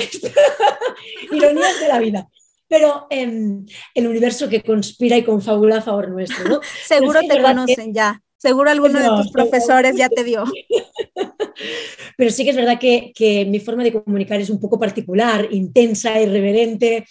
Ironías 1.33 1.81
de 1.81 1.89
la 1.89 1.99
vida. 1.99 2.29
Pero 2.69 3.09
em, 3.11 3.67
el 3.93 4.07
universo 4.07 4.49
que 4.49 4.63
conspira 4.63 5.17
y 5.17 5.25
confabula 5.25 5.79
a 5.79 5.83
favor 5.83 6.11
nuestro, 6.11 6.49
¿no? 6.49 6.61
Seguro 6.87 7.19
te 7.29 7.43
conocen 7.43 7.93
ya. 7.93 8.21
Seguro 8.37 8.71
alguno 8.71 9.01
de 9.01 9.09
tus 9.09 9.33
profesores 9.33 9.97
ya 9.97 10.09
te 10.09 10.23
vio. 10.23 10.45
Pero 12.17 12.31
sí 12.31 12.45
que 12.45 12.51
es 12.51 12.57
verdad 12.57 12.79
que, 12.79 13.11
que, 13.13 13.45
mi 13.47 13.59
forma 13.59 13.83
de 13.83 13.93
comunicar 13.93 14.41
es 14.41 14.49
un 14.49 14.61
poco 14.61 14.79
particular, 14.79 15.49
intensa, 15.51 16.21
irreverente. 16.21 17.05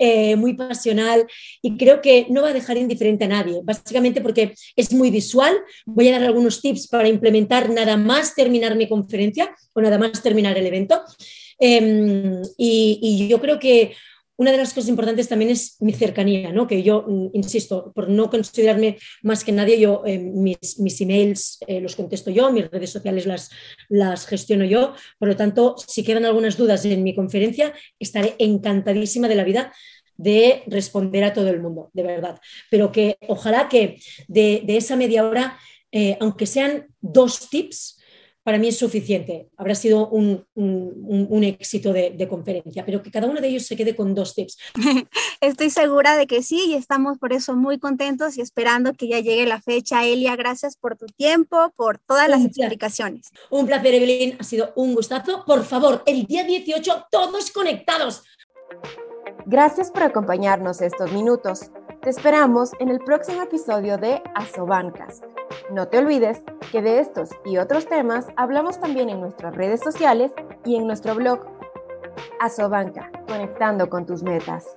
Eh, 0.00 0.36
muy 0.36 0.54
pasional 0.54 1.26
y 1.60 1.76
creo 1.76 2.00
que 2.00 2.28
no 2.30 2.42
va 2.42 2.50
a 2.50 2.52
dejar 2.52 2.76
indiferente 2.76 3.24
a 3.24 3.28
nadie, 3.28 3.62
básicamente 3.64 4.20
porque 4.20 4.54
es 4.76 4.92
muy 4.92 5.10
visual. 5.10 5.58
Voy 5.86 6.06
a 6.06 6.12
dar 6.12 6.22
algunos 6.22 6.60
tips 6.60 6.86
para 6.86 7.08
implementar 7.08 7.68
nada 7.68 7.96
más 7.96 8.36
terminar 8.36 8.76
mi 8.76 8.88
conferencia 8.88 9.52
o 9.72 9.80
nada 9.80 9.98
más 9.98 10.22
terminar 10.22 10.56
el 10.56 10.66
evento. 10.66 11.02
Em, 11.58 12.40
y, 12.56 13.26
yo 13.28 13.40
creo 13.40 13.58
que 13.58 13.92
una 14.38 14.52
de 14.52 14.56
las 14.56 14.72
cosas 14.72 14.88
importantes 14.88 15.28
también 15.28 15.50
es 15.50 15.76
mi 15.80 15.92
cercanía, 15.92 16.52
¿no? 16.52 16.66
que 16.68 16.82
yo, 16.82 17.04
mm, 17.06 17.30
insisto, 17.32 17.92
por 17.92 18.08
no 18.08 18.30
considerarme 18.30 18.96
más 19.22 19.42
que 19.42 19.50
nadie, 19.50 19.80
yo 19.80 20.02
em, 20.06 20.32
mis, 20.32 20.78
mis, 20.78 21.00
emails 21.00 21.58
eh, 21.66 21.80
los 21.80 21.96
contesto 21.96 22.30
yo, 22.30 22.50
mis 22.52 22.70
redes 22.70 22.90
sociales 22.90 23.26
las, 23.26 23.50
las 23.88 24.26
gestiono 24.26 24.64
yo, 24.64 24.94
por 25.18 25.28
lo 25.28 25.36
tanto, 25.36 25.74
si 25.86 26.04
quedan 26.04 26.24
algunas 26.24 26.56
dudas 26.56 26.84
en 26.84 27.02
mi 27.02 27.16
conferencia, 27.16 27.74
estaré 27.98 28.36
encantadísima 28.38 29.26
de 29.28 29.34
la 29.34 29.44
vida 29.44 29.72
de 30.16 30.62
responder 30.66 31.24
a 31.24 31.32
todo 31.32 31.48
el 31.48 31.60
mundo, 31.60 31.90
de 31.92 32.02
verdad. 32.04 32.40
Pero 32.70 32.92
que 32.92 33.18
ojalá 33.26 33.68
que 33.68 34.00
de, 34.28 34.64
esa 34.68 34.94
media 34.94 35.24
hora, 35.24 35.58
eh, 35.90 36.16
aunque 36.20 36.46
sean 36.46 36.86
dos 37.00 37.50
tips, 37.50 37.97
para 38.42 38.58
mí 38.58 38.68
es 38.68 38.78
suficiente. 38.78 39.48
Habrá 39.56 39.74
sido 39.74 40.08
un, 40.08 40.44
éxito 41.44 41.92
de, 41.92 42.28
conferencia, 42.28 42.84
pero 42.84 43.02
que 43.02 43.10
cada 43.10 43.26
uno 43.26 43.40
de 43.40 43.48
ellos 43.48 43.66
se 43.66 43.76
quede 43.76 43.94
con 43.94 44.14
dos 44.14 44.34
tips. 44.34 44.58
Estoy 45.40 45.70
segura 45.70 46.16
de 46.16 46.26
que 46.26 46.42
sí 46.42 46.66
y 46.68 46.74
estamos 46.74 47.18
por 47.18 47.32
eso 47.32 47.54
muy 47.56 47.78
contentos 47.78 48.38
y 48.38 48.40
esperando 48.40 48.94
que 48.94 49.08
ya 49.08 49.20
llegue 49.20 49.46
la 49.46 49.60
fecha. 49.60 50.04
Elia, 50.04 50.36
gracias 50.36 50.76
por 50.76 50.96
tu 50.96 51.06
tiempo, 51.06 51.72
por 51.76 51.98
todas 51.98 52.28
las 52.28 52.44
explicaciones. 52.44 53.28
Un 53.50 53.66
placer, 53.66 53.94
Evelyn. 53.94 54.36
Ha 54.38 54.44
sido 54.44 54.72
un 54.76 54.94
gustazo. 54.94 55.44
Por 55.44 55.64
favor, 55.64 56.02
el 56.06 56.24
día 56.24 56.44
18, 56.44 57.06
todos 57.10 57.50
conectados. 57.50 58.22
Gracias 59.46 59.90
por 59.90 60.02
acompañarnos 60.02 60.80
estos 60.80 61.12
minutos. 61.12 61.70
Te 62.02 62.10
esperamos 62.10 62.70
en 62.78 62.90
el 62.90 63.00
próximo 63.00 63.42
episodio 63.42 63.98
de 63.98 64.22
Asobancas. 64.36 65.20
No 65.72 65.88
te 65.88 65.98
olvides 65.98 66.42
que 66.70 66.80
de 66.80 67.00
estos 67.00 67.30
y 67.44 67.58
otros 67.58 67.86
temas 67.86 68.28
hablamos 68.36 68.78
también 68.78 69.10
en 69.10 69.20
nuestras 69.20 69.56
redes 69.56 69.80
sociales 69.80 70.32
y 70.64 70.76
en 70.76 70.86
nuestro 70.86 71.16
blog. 71.16 71.40
Asobanca, 72.40 73.10
conectando 73.26 73.90
con 73.90 74.06
tus 74.06 74.22
metas. 74.22 74.76